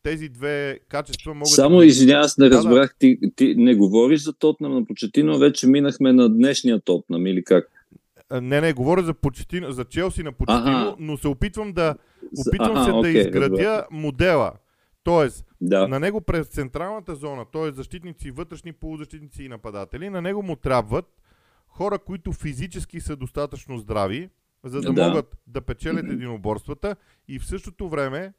тези 0.02 0.28
две 0.28 0.78
качества 0.88 1.35
могат 1.35 1.48
Само 1.48 1.78
да... 1.78 1.87
извинявай, 1.87 2.24
аз 2.24 2.38
не 2.38 2.50
разбрах, 2.50 2.94
ти, 2.98 3.18
ти 3.37 3.55
не 3.57 3.74
говориш 3.74 4.20
за 4.20 4.33
Тотнам 4.33 4.74
на 4.74 4.85
Почетино, 4.85 5.38
вече 5.38 5.66
минахме 5.66 6.12
на 6.12 6.28
днешния 6.28 6.81
Тотнам 6.81 7.26
или 7.26 7.44
как? 7.44 7.68
Не, 8.33 8.61
не, 8.61 8.72
говоря 8.72 9.02
за, 9.02 9.14
Почетино, 9.14 9.72
за 9.72 9.85
Челси 9.85 10.22
на 10.22 10.33
Почетино, 10.33 10.78
ага. 10.78 10.96
но 10.98 11.16
се 11.16 11.28
опитвам 11.28 11.72
да 11.72 11.94
опитвам 12.38 12.76
ага, 12.76 12.85
се 12.85 12.90
окей, 12.90 13.12
да 13.12 13.18
изградя 13.18 13.64
разбрах. 13.64 13.87
модела. 13.90 14.52
Тоест, 15.05 15.44
да. 15.61 15.88
на 15.88 16.00
него 16.00 16.20
през 16.20 16.46
централната 16.46 17.14
зона, 17.14 17.44
т.е. 17.52 17.72
защитници, 17.72 18.31
вътрешни 18.31 18.72
полузащитници 18.72 19.44
и 19.44 19.48
нападатели, 19.48 20.11
на 20.11 20.22
него 20.22 20.42
му 20.42 20.57
трябват 20.57 21.05
хора, 21.68 21.98
които 21.98 22.33
физически 22.33 23.00
са 23.00 23.16
достатъчно 23.16 23.78
здрави, 23.78 24.28
за 24.64 24.81
да, 24.81 24.92
да. 24.92 25.09
могат 25.09 25.37
да 25.46 25.61
печелят 25.61 26.05
единоборствата 26.05 26.96
и 27.29 27.38
в 27.38 27.46
същото 27.46 27.88
време 27.88 28.33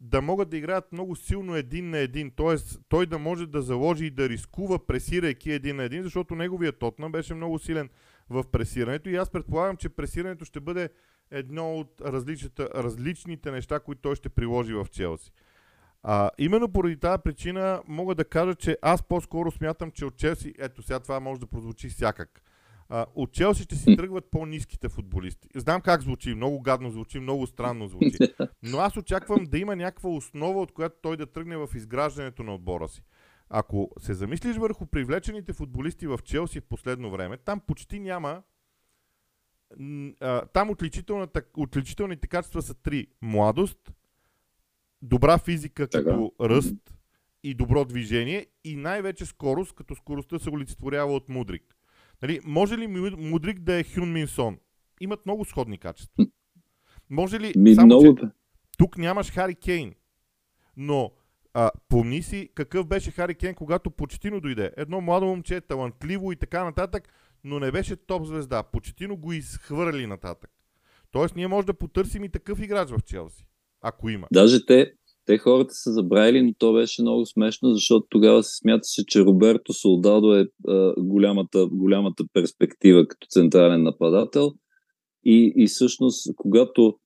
да 0.00 0.22
могат 0.22 0.48
да 0.48 0.56
играят 0.56 0.92
много 0.92 1.16
силно 1.16 1.56
един 1.56 1.90
на 1.90 1.98
един. 1.98 2.30
Т.е. 2.36 2.56
той 2.88 3.06
да 3.06 3.18
може 3.18 3.46
да 3.46 3.62
заложи 3.62 4.06
и 4.06 4.10
да 4.10 4.28
рискува 4.28 4.86
пресирайки 4.86 5.50
един 5.52 5.76
на 5.76 5.82
един, 5.82 6.02
защото 6.02 6.34
неговият 6.34 6.78
Тотна 6.78 7.10
беше 7.10 7.34
много 7.34 7.58
силен 7.58 7.88
в 8.30 8.44
пресирането 8.52 9.08
и 9.08 9.16
аз 9.16 9.30
предполагам, 9.30 9.76
че 9.76 9.88
пресирането 9.88 10.44
ще 10.44 10.60
бъде 10.60 10.90
едно 11.30 11.74
от 11.74 12.02
различните 12.60 13.50
неща, 13.50 13.80
които 13.80 14.00
той 14.00 14.16
ще 14.16 14.28
приложи 14.28 14.74
в 14.74 14.86
Челси. 14.90 15.32
А, 16.02 16.30
именно 16.38 16.72
поради 16.72 16.96
тази 16.96 17.22
причина 17.24 17.82
мога 17.88 18.14
да 18.14 18.24
кажа, 18.24 18.54
че 18.54 18.78
аз 18.82 19.02
по-скоро 19.02 19.50
смятам, 19.50 19.90
че 19.90 20.04
от 20.04 20.16
Челси, 20.16 20.54
ето 20.58 20.82
сега 20.82 21.00
това 21.00 21.20
може 21.20 21.40
да 21.40 21.46
прозвучи 21.46 21.88
всякак, 21.88 22.42
а, 22.88 23.06
от 23.14 23.32
Челси 23.32 23.62
ще 23.62 23.76
си 23.76 23.96
тръгват 23.96 24.30
по-низките 24.30 24.88
футболисти. 24.88 25.48
Знам 25.54 25.80
как 25.80 26.02
звучи, 26.02 26.34
много 26.34 26.60
гадно 26.60 26.90
звучи, 26.90 27.20
много 27.20 27.46
странно 27.46 27.88
звучи. 27.88 28.18
Но 28.62 28.78
аз 28.78 28.96
очаквам 28.96 29.44
да 29.44 29.58
има 29.58 29.76
някаква 29.76 30.10
основа, 30.10 30.60
от 30.60 30.72
която 30.72 30.96
той 31.02 31.16
да 31.16 31.26
тръгне 31.26 31.56
в 31.56 31.68
изграждането 31.74 32.42
на 32.42 32.54
отбора 32.54 32.88
си. 32.88 33.02
Ако 33.48 33.90
се 33.98 34.14
замислиш 34.14 34.56
върху 34.56 34.86
привлечените 34.86 35.52
футболисти 35.52 36.06
в 36.06 36.18
Челси 36.24 36.60
в 36.60 36.64
последно 36.64 37.10
време, 37.10 37.36
там 37.36 37.60
почти 37.60 38.00
няма. 38.00 38.42
Там 40.52 40.70
отличителните 41.56 42.26
качества 42.28 42.62
са 42.62 42.74
три. 42.74 43.06
Младост, 43.22 43.92
добра 45.02 45.38
физика 45.38 45.88
така. 45.88 46.04
като 46.04 46.32
ръст 46.40 46.94
и 47.42 47.54
добро 47.54 47.84
движение 47.84 48.46
и 48.64 48.76
най-вече 48.76 49.26
скорост, 49.26 49.72
като 49.72 49.94
скоростта 49.94 50.38
се 50.38 50.50
олицетворява 50.50 51.12
от 51.12 51.28
Мудрик. 51.28 51.75
Нали, 52.22 52.40
може 52.44 52.78
ли 52.78 52.86
Мудрик 53.16 53.58
да 53.60 53.74
е 53.74 53.84
Хюн 53.84 54.12
Минсон? 54.12 54.58
Имат 55.00 55.26
много 55.26 55.44
сходни 55.44 55.78
качества. 55.78 56.26
Може 57.10 57.40
ли... 57.40 57.52
Ми, 57.56 57.74
само, 57.74 57.86
много... 57.86 58.16
че, 58.16 58.22
тук 58.78 58.98
нямаш 58.98 59.30
Хари 59.30 59.54
Кейн, 59.54 59.94
но 60.76 61.10
а, 61.54 61.70
помни 61.88 62.22
си 62.22 62.48
какъв 62.54 62.86
беше 62.86 63.10
Хари 63.10 63.34
Кейн, 63.34 63.54
когато 63.54 63.90
Почетино 63.90 64.40
дойде. 64.40 64.72
Едно 64.76 65.00
младо 65.00 65.26
момче, 65.26 65.60
талантливо 65.60 66.32
и 66.32 66.36
така 66.36 66.64
нататък, 66.64 67.08
но 67.44 67.58
не 67.58 67.72
беше 67.72 67.96
топ 67.96 68.24
звезда. 68.24 68.62
Почетино 68.62 69.16
го 69.16 69.32
изхвърли 69.32 70.06
нататък. 70.06 70.50
Тоест 71.10 71.36
ние 71.36 71.48
може 71.48 71.66
да 71.66 71.74
потърсим 71.74 72.24
и 72.24 72.28
такъв 72.28 72.60
играч 72.60 72.90
в 72.90 73.02
Челси, 73.04 73.46
ако 73.82 74.08
има. 74.08 74.26
Даже 74.32 74.66
те, 74.66 74.92
те 75.26 75.38
хората 75.38 75.74
са 75.74 75.92
забравили, 75.92 76.42
но 76.42 76.54
то 76.58 76.72
беше 76.72 77.02
много 77.02 77.26
смешно, 77.26 77.74
защото 77.74 78.06
тогава 78.10 78.42
се 78.42 78.56
смяташе, 78.56 79.04
че 79.06 79.24
Роберто 79.24 79.72
Солдадо 79.72 80.34
е 80.34 80.46
а, 80.68 80.94
голямата, 80.98 81.66
голямата 81.72 82.24
перспектива 82.32 83.08
като 83.08 83.26
централен 83.30 83.82
нападател. 83.82 84.52
И, 85.24 85.52
и 85.56 85.66
всъщност, 85.66 86.36
когато 86.36 86.98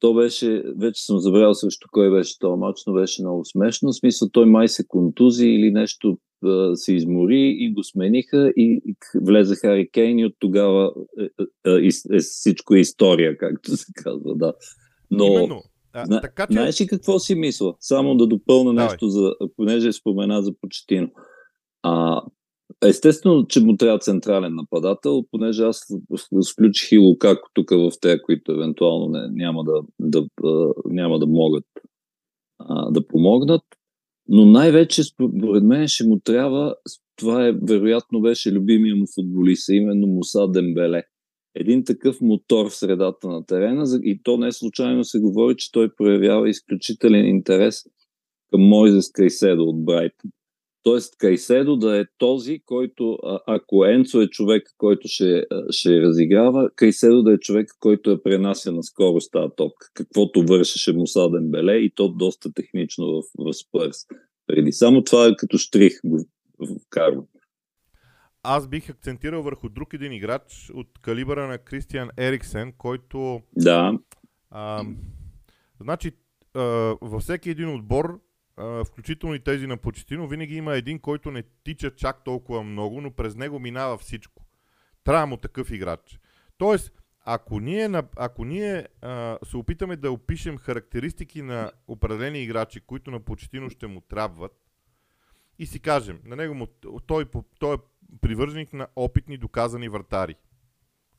то 0.00 0.14
беше, 0.14 0.62
вече 0.76 1.04
съм 1.04 1.18
забравял 1.18 1.54
срещу 1.54 1.88
кой 1.92 2.10
беше 2.10 2.38
този 2.38 2.58
матч, 2.58 2.80
но 2.86 2.92
беше 2.92 3.22
много 3.22 3.44
смешно. 3.44 3.92
В 3.92 3.96
смисъл, 3.96 4.28
той 4.32 4.46
май 4.46 4.68
се 4.68 4.86
контузи 4.88 5.46
или 5.46 5.70
нещо 5.70 6.18
а, 6.44 6.76
се 6.76 6.94
измори 6.94 7.56
и 7.58 7.72
го 7.72 7.84
смениха 7.84 8.52
и, 8.56 8.80
и 8.86 8.94
влезе 9.14 9.54
Хари 9.56 9.90
Кейн 9.90 10.18
и 10.18 10.26
от 10.26 10.34
тогава 10.38 10.92
е, 11.18 11.22
е, 11.70 11.72
е, 11.72 11.88
е, 12.16 12.18
всичко 12.18 12.74
е 12.74 12.80
история, 12.80 13.36
както 13.38 13.76
се 13.76 13.92
казва, 13.94 14.36
да. 14.36 14.52
Но, 15.10 15.26
Именно. 15.26 15.62
А, 15.94 16.06
Зна, 16.06 16.20
така, 16.20 16.46
че... 16.46 16.52
Знаеш 16.52 16.80
ли 16.80 16.86
какво 16.86 17.18
си 17.18 17.34
мисля? 17.34 17.74
Само 17.80 18.16
да 18.16 18.26
допълна 18.26 18.74
Давай. 18.74 18.84
нещо, 18.84 19.08
за, 19.08 19.32
понеже 19.56 19.92
спомена 19.92 20.42
за 20.42 20.52
почетино. 20.60 21.08
А, 21.82 22.22
естествено, 22.84 23.46
че 23.46 23.60
му 23.60 23.76
трябва 23.76 23.98
централен 23.98 24.54
нападател, 24.54 25.24
понеже 25.30 25.64
аз 25.64 25.86
включих 26.52 26.92
и 26.92 26.98
Лукако 26.98 27.48
тук 27.54 27.70
в 27.70 27.90
те, 28.00 28.22
които 28.22 28.52
евентуално 28.52 29.08
не, 29.08 29.28
няма, 29.30 29.64
да, 29.64 29.82
да, 30.00 30.26
няма 30.84 31.18
да 31.18 31.26
могат 31.26 31.64
а, 32.58 32.90
да 32.90 33.06
помогнат. 33.06 33.62
Но 34.28 34.46
най-вече, 34.46 35.04
според 35.04 35.64
мен, 35.64 35.88
ще 35.88 36.06
му 36.06 36.20
трябва, 36.20 36.74
това 37.16 37.46
е, 37.46 37.52
вероятно 37.52 38.20
беше 38.20 38.52
любимия 38.52 38.96
му 38.96 39.04
футболист, 39.14 39.68
именно 39.68 40.06
Муса 40.06 40.48
Дембеле 40.48 41.04
един 41.54 41.84
такъв 41.84 42.20
мотор 42.20 42.70
в 42.70 42.74
средата 42.74 43.28
на 43.28 43.46
терена 43.46 43.84
и 44.02 44.20
то 44.22 44.36
не 44.36 44.52
случайно 44.52 45.04
се 45.04 45.18
говори, 45.18 45.56
че 45.56 45.72
той 45.72 45.94
проявява 45.94 46.48
изключителен 46.48 47.26
интерес 47.26 47.84
към 48.50 48.60
Мойзес 48.60 49.10
Кайседо 49.10 49.62
от 49.62 49.84
Брайтън. 49.84 50.30
Тоест 50.82 51.16
Кайседо 51.16 51.76
да 51.76 52.00
е 52.00 52.04
този, 52.18 52.60
който, 52.64 53.18
ако 53.46 53.84
Енцо 53.84 54.20
е 54.20 54.28
човек, 54.28 54.62
който 54.78 55.08
ще, 55.08 55.44
ще 55.70 56.00
разиграва, 56.00 56.70
Кайседо 56.76 57.22
да 57.22 57.32
е 57.32 57.38
човек, 57.38 57.68
който 57.80 58.10
е 58.10 58.22
пренася 58.22 58.72
на 58.72 58.82
скорост 58.82 59.32
тази 59.32 59.52
топка, 59.56 59.90
каквото 59.94 60.42
вършеше 60.42 60.92
Мусаден 60.92 61.50
Беле 61.50 61.76
и 61.76 61.92
то 61.94 62.08
доста 62.08 62.52
технично 62.52 63.06
в, 63.06 63.22
в 63.38 63.52
Спърс. 63.52 63.96
Преди 64.46 64.72
само 64.72 65.04
това 65.04 65.26
е 65.26 65.36
като 65.36 65.58
штрих 65.58 65.92
го 66.04 66.26
вкарва 66.86 67.22
аз 68.42 68.68
бих 68.68 68.90
акцентирал 68.90 69.42
върху 69.42 69.68
друг 69.68 69.92
един 69.92 70.12
играч 70.12 70.70
от 70.74 70.88
калибъра 71.02 71.46
на 71.46 71.58
Кристиан 71.58 72.10
Ериксен, 72.18 72.72
който... 72.72 73.42
Да. 73.56 73.98
А, 74.50 74.84
значи, 75.80 76.12
а, 76.54 76.60
във 77.00 77.22
всеки 77.22 77.50
един 77.50 77.74
отбор, 77.74 78.20
а, 78.56 78.84
включително 78.84 79.34
и 79.34 79.40
тези 79.40 79.66
на 79.66 79.76
Почетино, 79.76 80.28
винаги 80.28 80.56
има 80.56 80.76
един, 80.76 80.98
който 80.98 81.30
не 81.30 81.42
тича 81.64 81.90
чак 81.90 82.24
толкова 82.24 82.62
много, 82.62 83.00
но 83.00 83.10
през 83.10 83.36
него 83.36 83.58
минава 83.58 83.98
всичко. 83.98 84.44
Трябва 85.04 85.26
му 85.26 85.36
такъв 85.36 85.70
играч. 85.70 86.20
Тоест, 86.58 86.92
ако 87.24 87.60
ние, 87.60 87.90
ако 88.16 88.44
ние 88.44 88.88
а, 89.00 89.38
се 89.44 89.56
опитаме 89.56 89.96
да 89.96 90.12
опишем 90.12 90.58
характеристики 90.58 91.42
на 91.42 91.70
определени 91.88 92.42
играчи, 92.42 92.80
които 92.80 93.10
на 93.10 93.20
Почетино 93.20 93.70
ще 93.70 93.86
му 93.86 94.00
трябват, 94.00 94.52
и 95.58 95.66
си 95.66 95.80
кажем, 95.80 96.20
на 96.24 96.36
него 96.36 96.54
му, 96.54 96.66
той, 97.06 97.26
той 97.58 97.74
е 97.74 97.78
привърженик 98.20 98.72
на 98.72 98.86
опитни 98.96 99.36
доказани 99.36 99.88
вратари. 99.88 100.34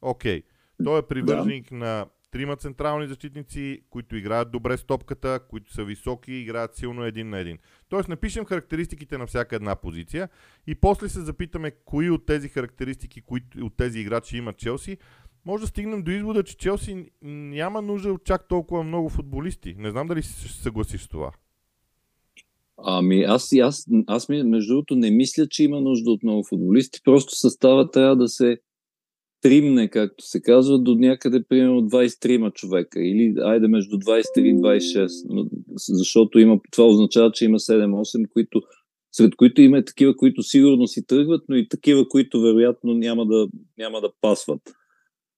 Окей. 0.02 0.42
Okay. 0.42 0.46
Той 0.84 1.00
е 1.00 1.08
привърженик 1.08 1.70
да. 1.70 1.76
на 1.76 2.06
трима 2.34 2.56
централни 2.56 3.08
защитници, 3.08 3.82
които 3.90 4.16
играят 4.16 4.52
добре 4.52 4.78
с 4.78 4.84
топката, 4.84 5.40
които 5.50 5.74
са 5.74 5.84
високи 5.84 6.32
и 6.32 6.42
играят 6.42 6.76
силно 6.76 7.04
един 7.04 7.30
на 7.30 7.40
един. 7.40 7.58
Тоест 7.90 8.10
напишем 8.10 8.46
характеристиките 8.46 9.18
на 9.18 9.28
всяка 9.28 9.56
една 9.56 9.76
позиция 9.76 10.30
и 10.68 10.76
после 10.76 11.10
се 11.10 11.22
запитаме 11.22 11.72
кои 11.72 12.10
от 12.10 12.26
тези 12.26 12.50
характеристики, 12.50 13.22
кои 13.22 13.42
от 13.62 13.78
тези 13.78 14.00
играчи 14.00 14.38
имат 14.38 14.58
Челси. 14.58 14.98
Може 15.46 15.62
да 15.62 15.68
стигнем 15.68 16.04
до 16.04 16.12
извода, 16.12 16.44
че 16.44 16.58
Челси 16.58 17.12
няма 17.22 17.82
нужда 17.82 18.14
от 18.14 18.24
чак 18.26 18.48
толкова 18.48 18.84
много 18.84 19.10
футболисти. 19.10 19.76
Не 19.78 19.92
знам 19.92 20.08
дали 20.08 20.24
се 20.24 20.48
съгласиш 20.48 21.02
с 21.02 21.08
това. 21.08 21.32
Ами 22.86 23.24
аз, 23.24 23.54
аз, 23.54 23.88
аз 24.08 24.30
между 24.30 24.74
другото 24.74 24.96
не 24.96 25.12
мисля, 25.12 25.48
че 25.48 25.64
има 25.64 25.82
нужда 25.82 26.12
от 26.12 26.24
много 26.24 26.44
футболисти, 26.44 27.00
просто 27.04 27.36
състава 27.36 27.92
трябва 27.92 28.16
да 28.16 28.28
се 28.28 28.58
стримне, 29.40 29.90
както 29.90 30.26
се 30.26 30.42
казва, 30.42 30.80
до 30.80 30.96
някъде 30.96 31.44
примерно 31.50 31.82
23 31.82 32.54
човека. 32.54 33.00
Или 33.04 33.34
айде 33.42 33.68
между 33.68 33.98
23 33.98 34.40
и 34.40 34.56
26, 34.56 35.50
защото 35.76 36.40
има, 36.40 36.60
това 36.72 36.88
означава, 36.88 37.32
че 37.32 37.46
има 37.46 37.60
7-8, 37.60 38.30
които, 38.30 38.62
сред 39.12 39.36
които 39.36 39.62
има 39.62 39.78
и 39.78 39.86
такива, 39.86 40.16
които 40.16 40.44
сигурно 40.44 40.88
си 40.88 41.06
тръгват, 41.06 41.44
но 41.50 41.56
и 41.56 41.68
такива, 41.70 42.08
които 42.08 42.42
вероятно 42.42 42.94
няма 42.94 43.26
да, 43.26 43.48
няма 43.78 44.02
да 44.02 44.12
пасват. 44.22 44.62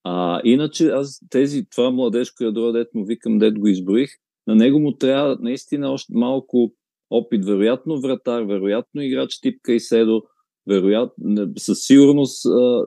А, 0.03 0.41
иначе 0.43 0.87
аз 0.87 1.19
тези, 1.29 1.65
това 1.75 1.91
младежко 1.91 2.43
ядро, 2.43 2.71
дет 2.71 2.87
му 2.93 3.05
викам, 3.05 3.37
дет 3.37 3.59
го 3.59 3.67
изброих, 3.67 4.09
на 4.47 4.55
него 4.55 4.79
му 4.79 4.91
трябва 4.91 5.37
наистина 5.41 5.91
още 5.91 6.13
малко 6.15 6.73
опит. 7.17 7.45
Вероятно 7.45 8.01
вратар, 8.01 8.43
вероятно 8.43 9.01
играч 9.01 9.39
тип 9.41 9.59
Кайседо, 9.63 10.23
вероятно, 10.67 11.47
със 11.57 11.79
сигурност 11.79 12.43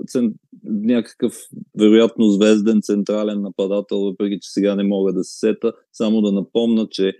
цен, 0.06 0.34
някакъв 0.64 1.34
вероятно 1.78 2.24
звезден 2.24 2.82
централен 2.82 3.40
нападател, 3.40 4.00
въпреки 4.00 4.38
че 4.42 4.50
сега 4.50 4.74
не 4.74 4.84
мога 4.84 5.12
да 5.12 5.24
се 5.24 5.38
сета, 5.38 5.72
само 5.92 6.22
да 6.22 6.32
напомна, 6.32 6.86
че 6.90 7.12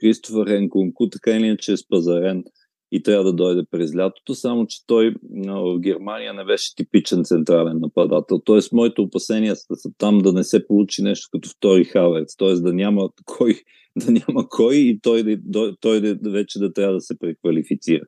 Кристофър 0.00 0.46
Енкунку 0.46 1.08
така 1.08 1.30
или 1.30 1.46
иначе 1.46 1.72
е 1.72 1.76
спазарен 1.76 2.44
и 2.92 3.02
трябва 3.02 3.24
да 3.24 3.32
дойде 3.32 3.62
през 3.70 3.96
лятото, 3.96 4.34
само 4.34 4.66
че 4.66 4.86
той 4.86 5.14
в 5.46 5.78
Германия 5.78 6.34
не 6.34 6.44
беше 6.44 6.74
типичен 6.74 7.24
централен 7.24 7.78
нападател. 7.80 8.38
Тоест, 8.44 8.72
моите 8.72 9.00
опасения 9.00 9.56
са 9.56 9.90
там 9.98 10.18
да 10.18 10.32
не 10.32 10.44
се 10.44 10.66
получи 10.66 11.02
нещо 11.02 11.28
като 11.32 11.48
втори 11.48 11.84
Хаверц, 11.84 12.36
т.е. 12.36 12.54
да 12.54 12.72
няма 12.72 13.08
кой, 13.24 13.54
да 13.96 14.12
няма 14.12 14.48
кой 14.48 14.76
и 14.76 15.00
той, 15.02 15.36
да, 15.36 15.76
той 15.80 16.00
да, 16.00 16.30
вече 16.30 16.58
да 16.58 16.72
трябва 16.72 16.94
да 16.94 17.00
се 17.00 17.18
преквалифицира. 17.18 18.02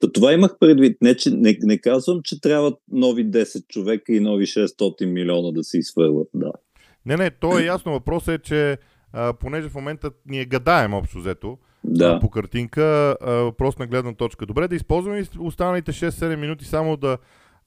Та 0.00 0.12
това 0.12 0.32
имах 0.32 0.58
предвид. 0.60 0.96
Не, 1.02 1.16
че, 1.16 1.30
не, 1.30 1.56
не 1.62 1.78
казвам, 1.78 2.20
че 2.24 2.40
трябват 2.40 2.74
нови 2.92 3.30
10 3.30 3.66
човека 3.68 4.12
и 4.12 4.20
нови 4.20 4.46
600 4.46 5.06
милиона 5.06 5.52
да 5.52 5.64
се 5.64 5.78
изхвърлят. 5.78 6.28
Да. 6.34 6.52
Не, 7.06 7.16
не, 7.16 7.30
то 7.30 7.58
е 7.58 7.64
ясно. 7.64 7.92
Въпросът 7.92 8.28
е, 8.28 8.38
че 8.38 8.78
а, 9.12 9.32
понеже 9.32 9.68
в 9.68 9.74
момента 9.74 10.10
ние 10.26 10.44
гадаем 10.44 10.94
общо 10.94 11.18
взето, 11.18 11.58
да. 11.84 12.20
по 12.20 12.30
картинка, 12.30 13.16
въпрос 13.22 13.78
на 13.78 13.86
гледна 13.86 14.14
точка. 14.14 14.46
Добре, 14.46 14.68
да 14.68 14.74
използваме 14.74 15.24
останалите 15.38 15.92
6-7 15.92 16.36
минути 16.36 16.64
само 16.64 16.96
да 16.96 17.18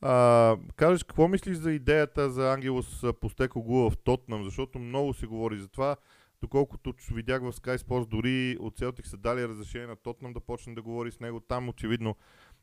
а, 0.02 0.56
кажеш 0.76 1.04
какво 1.04 1.28
мислиш 1.28 1.58
за 1.58 1.72
идеята 1.72 2.30
за 2.30 2.54
Ангелос 2.54 3.04
Постекоглу 3.22 3.90
в 3.90 3.98
Тотнам, 3.98 4.44
защото 4.44 4.80
много 4.80 5.14
се 5.14 5.28
говори 5.28 5.58
за 5.58 5.68
това. 5.68 5.96
Доколкото 6.42 6.94
видях 7.14 7.42
в 7.42 7.52
Sky 7.52 7.78
Sports, 7.78 8.08
дори 8.08 8.58
от 8.60 8.80
Celtic 8.80 9.06
са 9.06 9.18
дали 9.18 9.48
разрешение 9.48 9.88
на 9.88 9.96
Тотнам 9.96 10.34
да 10.34 10.40
почне 10.40 10.76
да 10.76 10.82
говори 10.82 11.12
с 11.12 11.20
него. 11.20 11.40
Там 11.40 11.70
очевидно 11.70 12.16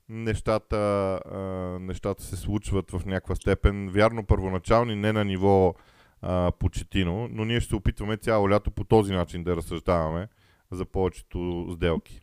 нещата, 0.08 0.76
а, 0.76 1.38
нещата 1.80 2.22
се 2.22 2.36
случват 2.36 2.90
в 2.90 3.06
някаква 3.06 3.34
степен. 3.34 3.88
Вярно 3.88 4.26
първоначални, 4.26 4.94
не 4.94 5.12
на 5.12 5.24
ниво 5.24 5.74
а, 6.22 6.52
почетино, 6.58 7.28
но 7.30 7.44
ние 7.44 7.60
ще 7.60 7.68
се 7.68 7.76
опитваме 7.76 8.16
цяло 8.16 8.50
лято 8.50 8.70
по 8.70 8.84
този 8.84 9.12
начин 9.12 9.44
да 9.44 9.56
разсъждаваме 9.56 10.28
за 10.72 10.84
повечето 10.84 11.66
сделки. 11.74 12.20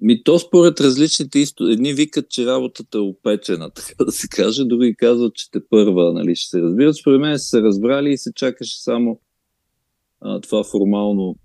Ми 0.00 0.22
то 0.22 0.38
според 0.38 0.80
различните 0.80 1.38
истории. 1.38 1.72
Едни 1.72 1.94
викат, 1.94 2.30
че 2.30 2.46
работата 2.46 2.98
е 2.98 3.00
опечена, 3.00 3.70
така 3.74 4.04
да 4.04 4.12
се 4.12 4.28
каже, 4.28 4.64
други 4.64 4.96
казват, 4.96 5.34
че 5.34 5.50
те 5.50 5.60
първа, 5.70 6.12
нали, 6.12 6.36
ще 6.36 6.48
се 6.48 6.62
разбират. 6.62 6.96
Според 6.96 7.20
мен 7.20 7.38
са 7.38 7.44
се 7.44 7.62
разбрали 7.62 8.10
и 8.10 8.18
се 8.18 8.32
чакаше 8.34 8.82
само 8.82 9.20
а, 10.20 10.40
това 10.40 10.64
формално 10.64 11.36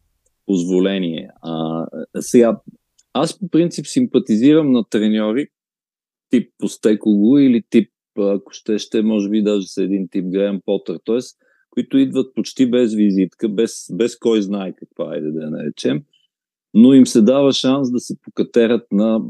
позволение. 0.46 1.30
А, 1.42 1.86
сега, 2.20 2.60
аз 3.14 3.40
по 3.40 3.50
принцип 3.50 3.88
симпатизирам 3.88 4.72
на 4.72 4.84
треньори 4.90 5.48
тип 6.30 6.52
Постеколу 6.58 7.38
или 7.38 7.64
тип, 7.70 7.90
ако 8.18 8.52
ще, 8.52 8.78
ще 8.78 9.02
може 9.02 9.30
би 9.30 9.44
даже 9.44 9.68
с 9.68 9.78
един 9.78 10.08
тип 10.12 10.26
Греъм 10.26 10.62
Потър, 10.66 11.00
т.е. 11.06 11.20
които 11.70 11.98
идват 11.98 12.36
почти 12.36 12.72
без 12.72 12.96
визитка, 12.96 13.50
без, 13.50 13.86
без 13.94 14.18
кой 14.18 14.42
знае 14.42 14.74
каква, 14.76 15.14
айде 15.14 15.32
да 15.32 15.44
я 15.44 15.50
наречем, 15.50 16.04
но 16.74 16.94
им 16.94 17.08
се 17.08 17.22
дава 17.22 17.54
шанс 17.54 17.92
да 17.92 18.00
се 18.00 18.16
покатерят 18.22 18.92
на 18.92 19.22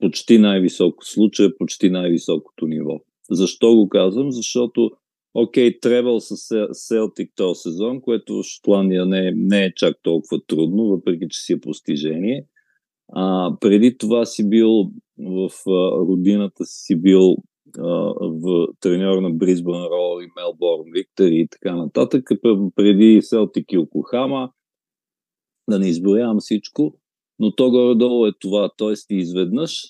почти 0.00 0.38
най-високо 0.38 1.04
случая, 1.04 1.58
почти 1.58 1.90
най-високото 1.90 2.66
ниво. 2.66 3.00
Защо 3.30 3.74
го 3.74 3.88
казвам? 3.88 4.32
Защото 4.32 4.90
Окей, 5.34 5.70
okay, 5.70 5.80
требал 5.80 6.20
с 6.20 6.66
Селтик 6.72 7.32
този 7.36 7.60
сезон, 7.60 8.00
което 8.00 8.34
в 8.34 8.42
Шотландия 8.42 9.06
не 9.06 9.28
е, 9.28 9.32
не 9.34 9.64
е 9.64 9.74
чак 9.74 9.96
толкова 10.02 10.40
трудно, 10.46 10.84
въпреки 10.84 11.26
че 11.30 11.40
си 11.40 11.52
е 11.52 11.60
постижение. 11.60 12.44
А, 13.12 13.54
преди 13.60 13.98
това 13.98 14.24
си 14.24 14.48
бил 14.48 14.90
в 15.18 15.50
а, 15.68 16.06
родината 16.08 16.64
си 16.64 16.96
бил 16.96 17.36
а, 17.78 18.14
в 18.18 18.66
треньор 18.80 19.22
на 19.22 19.30
Бризбън 19.30 19.82
Рол 19.84 20.22
и 20.22 20.28
Мелборн 20.36 20.90
Виктор 20.94 21.24
и 21.24 21.48
така 21.50 21.76
нататък. 21.76 22.30
Преди 22.76 23.22
Селтик 23.22 23.72
и 23.72 23.78
Окохама, 23.78 24.50
да 25.70 25.78
не 25.78 25.88
изброявам 25.88 26.36
всичко, 26.40 26.94
но 27.38 27.54
то 27.54 27.70
горе-долу 27.70 28.26
е 28.26 28.32
това. 28.40 28.70
Тоест 28.76 29.06
изведнъж 29.10 29.82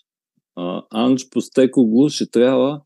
а, 0.57 0.83
Анж 0.91 1.29
Постекоглу 1.31 2.09
ще 2.09 2.31
трябва 2.31 2.81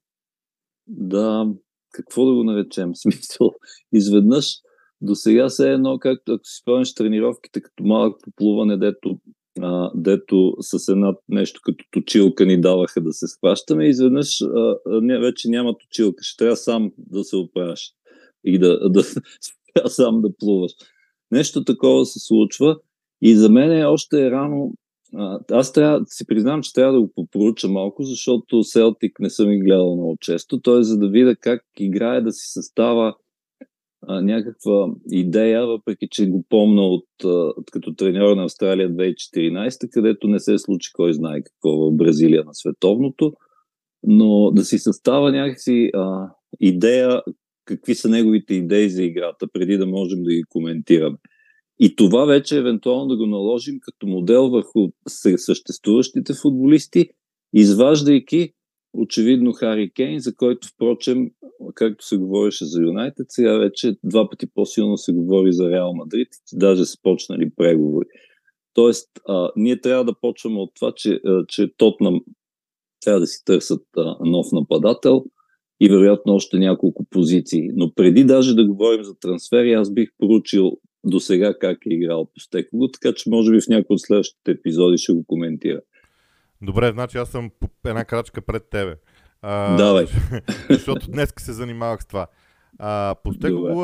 да 0.86 1.46
какво 1.94 2.26
да 2.26 2.34
го 2.34 2.44
наречем, 2.44 2.90
смисъл, 2.94 3.50
изведнъж 3.92 4.54
до 5.00 5.14
сега 5.14 5.48
се 5.48 5.70
е 5.70 5.72
едно, 5.72 5.98
както 5.98 6.32
ако 6.32 6.44
си 6.44 6.60
спомняш 6.60 6.94
тренировките 6.94 7.60
като 7.60 7.84
малък 7.84 8.16
поплуване, 8.22 8.76
дето, 8.76 9.18
а, 9.60 9.90
дето 9.94 10.56
с 10.60 10.88
една 10.88 11.14
нещо 11.28 11.60
като 11.64 11.84
точилка 11.90 12.46
ни 12.46 12.60
даваха 12.60 13.00
да 13.00 13.12
се 13.12 13.26
схващаме, 13.26 13.88
изведнъж 13.88 14.42
а, 14.42 14.76
не, 14.86 15.18
вече 15.18 15.48
няма 15.48 15.78
точилка, 15.78 16.24
ще 16.24 16.36
трябва 16.36 16.56
сам 16.56 16.92
да 16.98 17.24
се 17.24 17.36
оправяш 17.36 17.90
и 18.44 18.58
да, 18.58 18.90
да 18.90 19.02
сам 19.86 20.22
да 20.22 20.28
плуваш. 20.38 20.72
Нещо 21.34 21.64
такова 21.64 22.06
се 22.06 22.18
случва 22.20 22.76
и 23.22 23.36
за 23.36 23.50
мен 23.50 23.72
е 23.72 23.84
още 23.84 24.26
е 24.26 24.30
рано 24.30 24.72
аз 25.50 25.72
трябва 25.72 26.00
да 26.00 26.06
си 26.06 26.26
признам, 26.26 26.62
че 26.62 26.72
трябва 26.72 26.92
да 26.92 27.00
го 27.00 27.12
попроуча 27.14 27.68
малко, 27.68 28.02
защото 28.02 28.62
Селтик 28.62 29.20
не 29.20 29.30
съм 29.30 29.50
ги 29.50 29.58
гледал 29.58 29.94
много 29.94 30.16
често. 30.20 30.60
Той 30.60 30.84
за 30.84 30.98
да 30.98 31.08
видя 31.08 31.36
как 31.36 31.62
играе 31.78 32.20
да 32.20 32.32
си 32.32 32.52
състава 32.52 33.14
а, 34.06 34.20
някаква 34.20 34.88
идея, 35.10 35.66
въпреки 35.66 36.08
че 36.10 36.28
го 36.28 36.44
помна 36.48 36.82
от, 36.82 37.06
от 37.56 37.70
като 37.70 37.94
треньор 37.94 38.36
на 38.36 38.44
Австралия 38.44 38.90
2014, 38.90 39.88
където 39.92 40.28
не 40.28 40.40
се 40.40 40.58
случи 40.58 40.92
кой 40.92 41.12
знае 41.12 41.42
какво 41.42 41.70
в 41.70 41.92
Бразилия 41.92 42.44
на 42.44 42.54
световното, 42.54 43.32
но 44.02 44.50
да 44.50 44.64
си 44.64 44.78
състава 44.78 45.32
някакси 45.32 45.90
а, 45.94 46.28
идея, 46.60 47.22
какви 47.64 47.94
са 47.94 48.08
неговите 48.08 48.54
идеи 48.54 48.90
за 48.90 49.02
играта, 49.02 49.46
преди 49.52 49.76
да 49.76 49.86
можем 49.86 50.22
да 50.22 50.34
ги 50.34 50.42
коментираме. 50.48 51.16
И 51.80 51.96
това 51.96 52.24
вече 52.24 52.58
евентуално 52.58 53.06
да 53.06 53.16
го 53.16 53.26
наложим 53.26 53.78
като 53.80 54.06
модел 54.06 54.48
върху 54.48 54.88
съществуващите 55.36 56.34
футболисти, 56.34 57.08
изваждайки 57.52 58.52
очевидно 58.94 59.52
Хари 59.52 59.90
Кейн, 59.90 60.20
за 60.20 60.34
който 60.34 60.68
впрочем, 60.68 61.30
както 61.74 62.06
се 62.06 62.16
говореше 62.16 62.64
за 62.64 62.82
Юнайтед, 62.82 63.26
сега 63.28 63.58
вече 63.58 63.96
два 64.04 64.30
пъти 64.30 64.46
по-силно 64.54 64.96
се 64.96 65.12
говори 65.12 65.52
за 65.52 65.70
Реал 65.70 65.92
Мадрид, 65.94 66.28
даже 66.52 66.84
са 66.84 66.98
почнали 67.02 67.50
преговори. 67.56 68.06
Тоест, 68.74 69.08
а, 69.28 69.50
ние 69.56 69.80
трябва 69.80 70.04
да 70.04 70.20
почваме 70.20 70.60
от 70.60 70.70
това, 70.74 70.92
че, 70.96 71.20
а, 71.26 71.44
че 71.48 71.72
Тотнам 71.76 72.20
трябва 73.00 73.20
да 73.20 73.26
си 73.26 73.44
търсят 73.44 73.82
а, 73.96 74.16
нов 74.20 74.46
нападател 74.52 75.24
и 75.80 75.88
вероятно 75.88 76.34
още 76.34 76.58
няколко 76.58 77.04
позиции. 77.04 77.70
Но 77.74 77.94
преди 77.94 78.24
даже 78.24 78.54
да 78.54 78.66
говорим 78.66 79.04
за 79.04 79.14
трансфери, 79.14 79.72
аз 79.72 79.92
бих 79.92 80.08
поручил 80.18 80.76
до 81.04 81.20
сега 81.20 81.54
как 81.58 81.78
е 81.86 81.94
играл 81.94 82.24
по 82.24 82.40
Стеколо, 82.40 82.88
така 82.88 83.14
че 83.14 83.30
може 83.30 83.52
би 83.52 83.60
в 83.60 83.68
някои 83.68 83.94
от 83.94 84.00
следващите 84.00 84.50
епизоди 84.50 84.98
ще 84.98 85.12
го 85.12 85.24
коментира. 85.24 85.80
Добре, 86.62 86.90
значи 86.92 87.18
аз 87.18 87.28
съм 87.28 87.50
една 87.86 88.04
крачка 88.04 88.40
пред 88.40 88.70
тебе. 88.70 88.96
А, 89.42 89.76
Давай. 89.76 90.06
Защото 90.70 91.10
днес 91.10 91.32
се 91.38 91.52
занимавах 91.52 92.02
с 92.02 92.06
това. 92.06 92.26
А, 92.78 93.14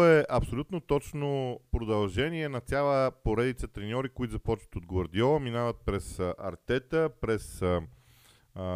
е 0.06 0.24
абсолютно 0.28 0.80
точно 0.80 1.60
продължение 1.72 2.48
на 2.48 2.60
цяла 2.60 3.10
поредица 3.24 3.68
треньори, 3.68 4.08
които 4.08 4.32
започват 4.32 4.76
от 4.76 4.86
Гвардиола, 4.86 5.40
минават 5.40 5.76
през 5.86 6.20
Артета, 6.38 7.10
през 7.20 7.62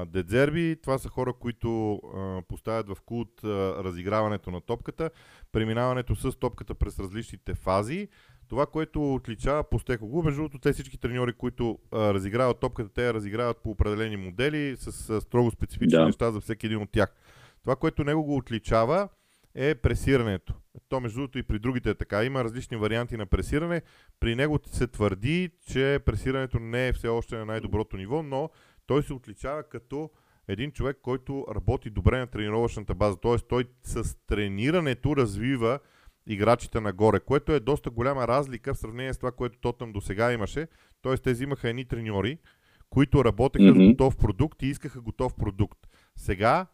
Дедзерби. 0.07 0.77
Това 0.83 0.99
са 0.99 1.09
хора, 1.09 1.33
които 1.33 1.95
а, 1.95 2.43
поставят 2.49 2.89
в 2.89 2.97
култ 3.07 3.45
а, 3.45 3.49
разиграването 3.85 4.51
на 4.51 4.61
топката, 4.61 5.11
преминаването 5.53 6.17
с 6.17 6.39
топката 6.39 6.75
през 6.75 6.99
различните 6.99 7.55
фази 7.55 8.09
това, 8.49 8.67
което 8.67 9.15
отличава 9.15 9.65
Постекоглу, 9.65 10.23
между 10.23 10.41
другото, 10.41 10.59
те 10.59 10.73
всички 10.73 10.99
треньори, 10.99 11.33
които 11.33 11.79
а, 11.93 12.15
разиграват 12.15 12.61
топката, 12.61 12.89
те 12.95 13.07
я 13.07 13.15
разиграват 13.15 13.57
по 13.63 13.71
определени 13.71 14.17
модели 14.17 14.77
с 14.77 15.11
а, 15.11 15.21
строго 15.21 15.51
специфични 15.51 15.99
да. 15.99 16.07
неща 16.07 16.31
за 16.31 16.41
всеки 16.41 16.67
един 16.67 16.83
от 16.83 16.91
тях. 16.93 17.15
Това, 17.63 17.77
което 17.77 18.05
него 18.05 18.25
го 18.25 18.37
отличава, 18.37 19.09
е 19.55 19.75
пресирането. 19.75 20.55
То, 20.89 21.01
между 21.01 21.19
другото, 21.19 21.39
и 21.39 21.43
при 21.43 21.59
другите 21.59 21.91
е 21.91 21.95
така. 21.95 22.25
Има 22.25 22.45
различни 22.45 22.77
варианти 22.77 23.17
на 23.17 23.27
пресиране. 23.27 23.83
При 24.21 24.35
него 24.35 24.59
се 24.67 24.87
твърди, 24.87 25.51
че 25.71 26.01
пресирането 26.07 26.59
не 26.59 26.89
е 26.89 26.93
все 26.93 27.09
още 27.09 27.37
на 27.37 27.45
най-доброто 27.45 27.97
ниво, 27.97 28.23
но 28.23 28.51
той 28.87 29.03
се 29.03 29.13
отличава 29.13 29.63
като 29.63 30.11
един 30.49 30.73
човек, 30.73 30.99
който 31.03 31.47
работи 31.55 31.91
добре 31.91 32.19
на 32.19 32.27
тренировъчната 32.27 32.95
база. 32.95 33.17
Т.е. 33.17 33.39
той 33.49 33.65
с 33.83 34.17
тренирането 34.27 35.17
развива 35.17 35.79
играчите 36.27 36.81
нагоре, 36.81 37.21
което 37.21 37.53
е 37.53 37.61
доста 37.61 37.91
голяма 37.91 38.29
разлика 38.29 38.75
в 38.75 38.79
сравнение 38.79 39.15
с 39.15 39.19
това, 39.19 39.33
което 39.33 39.59
Тотъм 39.59 39.93
до 39.93 40.01
сега 40.01 40.33
имаше. 40.33 40.69
Т.е. 41.03 41.17
те 41.17 41.33
взимаха 41.33 41.69
едни 41.69 41.85
треньори, 41.85 42.39
които 42.91 43.25
работеха 43.25 43.65
mm-hmm. 43.65 43.89
с 43.89 43.93
готов 43.93 44.17
продукт 44.17 44.63
и 44.63 44.67
искаха 44.67 45.01
готов 45.01 45.35
продукт. 45.35 45.79
Сега 46.17 46.67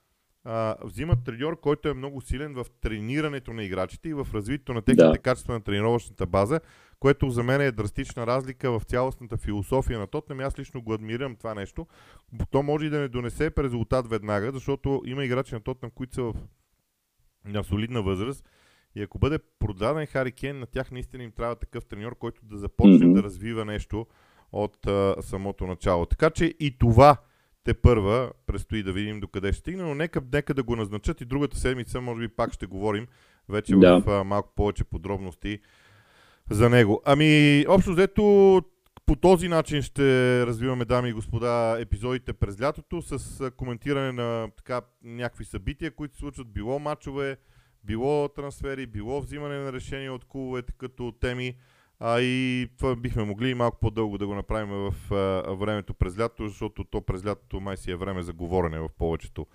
а, 0.45 0.77
взимат 0.85 1.25
треньор, 1.25 1.61
който 1.61 1.89
е 1.89 1.95
много 1.95 2.21
силен 2.21 2.55
в 2.55 2.67
тренирането 2.81 3.53
на 3.53 3.65
играчите 3.65 4.09
и 4.09 4.15
в 4.15 4.29
развитието 4.35 4.75
на 4.75 4.83
техните 4.83 5.13
да. 5.13 5.19
качества 5.19 5.55
на 5.55 5.61
тренировъчната 5.61 6.27
база, 6.27 6.61
което 7.01 7.31
за 7.31 7.43
мен 7.43 7.61
е 7.61 7.73
драстична 7.73 8.27
разлика 8.27 8.79
в 8.79 8.85
цялостната 8.85 9.37
философия 9.37 9.99
на 9.99 10.07
Тотнем. 10.07 10.41
Аз 10.41 10.59
лично 10.59 10.83
го 10.83 10.93
адмирам 10.93 11.37
това 11.37 11.55
нещо. 11.55 11.87
То 12.51 12.63
може 12.63 12.87
и 12.87 12.91
да 12.91 12.99
не 12.99 13.09
донесе 13.09 13.51
резултат 13.59 14.09
веднага, 14.09 14.53
защото 14.53 15.03
има 15.07 15.25
играчи 15.25 15.55
на 15.55 15.61
Тотнем, 15.61 15.91
които 15.91 16.15
са 16.15 16.23
в 16.23 16.35
на 17.45 17.65
солидна 17.65 18.03
възраст. 18.03 18.45
И 18.95 19.03
ако 19.03 19.19
бъде 19.19 19.39
продаден 19.59 20.07
Хари 20.07 20.33
Кен, 20.33 20.59
на 20.59 20.67
тях 20.67 20.91
наистина 20.91 21.25
им 21.25 21.33
трябва 21.33 21.57
такъв 21.57 21.85
треньор, 21.85 22.19
който 22.19 22.45
да 22.45 22.59
започне 22.59 22.99
mm-hmm. 22.99 23.15
да 23.15 23.23
развива 23.23 23.65
нещо 23.65 24.07
от 24.53 24.87
а, 24.87 25.17
самото 25.21 25.67
начало. 25.67 26.07
Така 26.07 26.31
че 26.31 26.55
и 26.61 26.79
това 26.79 27.17
те 27.65 27.75
първа 27.75 28.31
предстои 28.47 28.83
да 28.83 28.93
видим 28.93 29.21
докъде 29.21 29.53
ще 29.53 29.61
стигне, 29.61 29.83
но 29.83 29.95
нека, 29.95 30.23
нека 30.33 30.55
да 30.55 30.63
го 30.63 30.77
назначат 30.77 31.21
и 31.21 31.25
другата 31.25 31.57
седмица, 31.57 32.01
може 32.01 32.21
би 32.21 32.29
пак 32.29 32.53
ще 32.53 32.67
говорим 32.67 33.07
вече 33.49 33.77
да. 33.77 34.01
в 34.01 34.09
а, 34.09 34.25
малко 34.25 34.53
повече 34.55 34.85
подробности 34.85 35.61
за 36.51 36.71
него. 36.71 37.03
Ами, 37.05 37.65
общо 37.69 37.93
взето, 37.93 38.63
по 39.07 39.17
този 39.17 39.49
начин 39.49 39.83
ще 39.83 40.03
развиваме, 40.47 40.85
дами 40.85 41.09
и 41.09 41.13
господа, 41.13 41.77
епизодите 41.81 42.33
през 42.33 42.61
лятото 42.61 43.03
с 43.03 43.51
коментиране 43.51 44.13
на 44.13 44.49
така 44.57 44.81
някакви 45.05 45.45
събития, 45.45 45.91
които 45.95 46.15
се 46.15 46.21
случват, 46.21 46.53
било 46.53 46.79
матчове, 46.79 47.37
било 47.85 48.29
трансфери, 48.29 48.87
било 48.87 49.21
взимане 49.21 49.59
на 49.59 49.73
решения 49.73 50.13
от 50.13 50.25
клубовете 50.25 50.73
като 50.79 51.13
теми. 51.21 51.57
А 52.03 52.21
и 52.21 52.69
това 52.79 52.97
бихме 52.97 53.25
могли 53.25 53.55
малко 53.55 53.79
по-дълго 53.81 54.19
да 54.19 54.27
го 54.27 54.35
направим 54.35 54.71
в 54.71 55.15
а, 55.15 55.55
времето 55.55 55.95
през 55.95 56.19
лято, 56.19 56.49
защото 56.49 56.85
то 56.85 57.01
през 57.01 57.27
лятото 57.27 57.61
май 57.61 57.77
си 57.77 57.91
е 57.91 57.97
време 57.97 58.23
за 58.23 58.33
говорене 58.33 58.79
в 58.79 58.89
повечето 58.99 59.47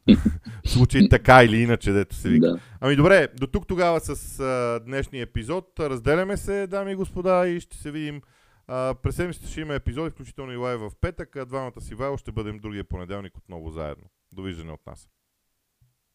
случаи, 0.66 1.08
така 1.08 1.44
или 1.44 1.56
иначе, 1.56 1.92
дето 1.92 2.14
се 2.14 2.28
вика. 2.28 2.46
Да. 2.46 2.60
Ами 2.80 2.96
добре, 2.96 3.28
до 3.36 3.46
тук 3.46 3.66
тогава 3.66 4.00
с 4.00 4.40
а, 4.40 4.80
днешния 4.84 5.22
епизод. 5.22 5.80
Разделяме 5.80 6.36
се, 6.36 6.66
дами 6.66 6.92
и 6.92 6.94
господа, 6.94 7.48
и 7.48 7.60
ще 7.60 7.76
се 7.76 7.90
видим 7.90 8.22
а, 8.66 8.94
през 9.02 9.16
седмицата 9.16 9.48
ще 9.48 9.60
има 9.60 9.74
епизоди, 9.74 10.10
включително 10.10 10.52
и 10.52 10.56
лайв 10.56 10.80
в 10.80 10.92
петък, 11.00 11.36
а 11.36 11.46
двамата 11.46 11.80
си 11.80 11.94
вайл 11.94 12.16
ще 12.16 12.32
бъдем 12.32 12.58
другия 12.58 12.84
понеделник 12.84 13.36
отново 13.36 13.70
заедно. 13.70 14.04
Довиждане 14.32 14.72
от 14.72 14.86
нас. 14.86 15.08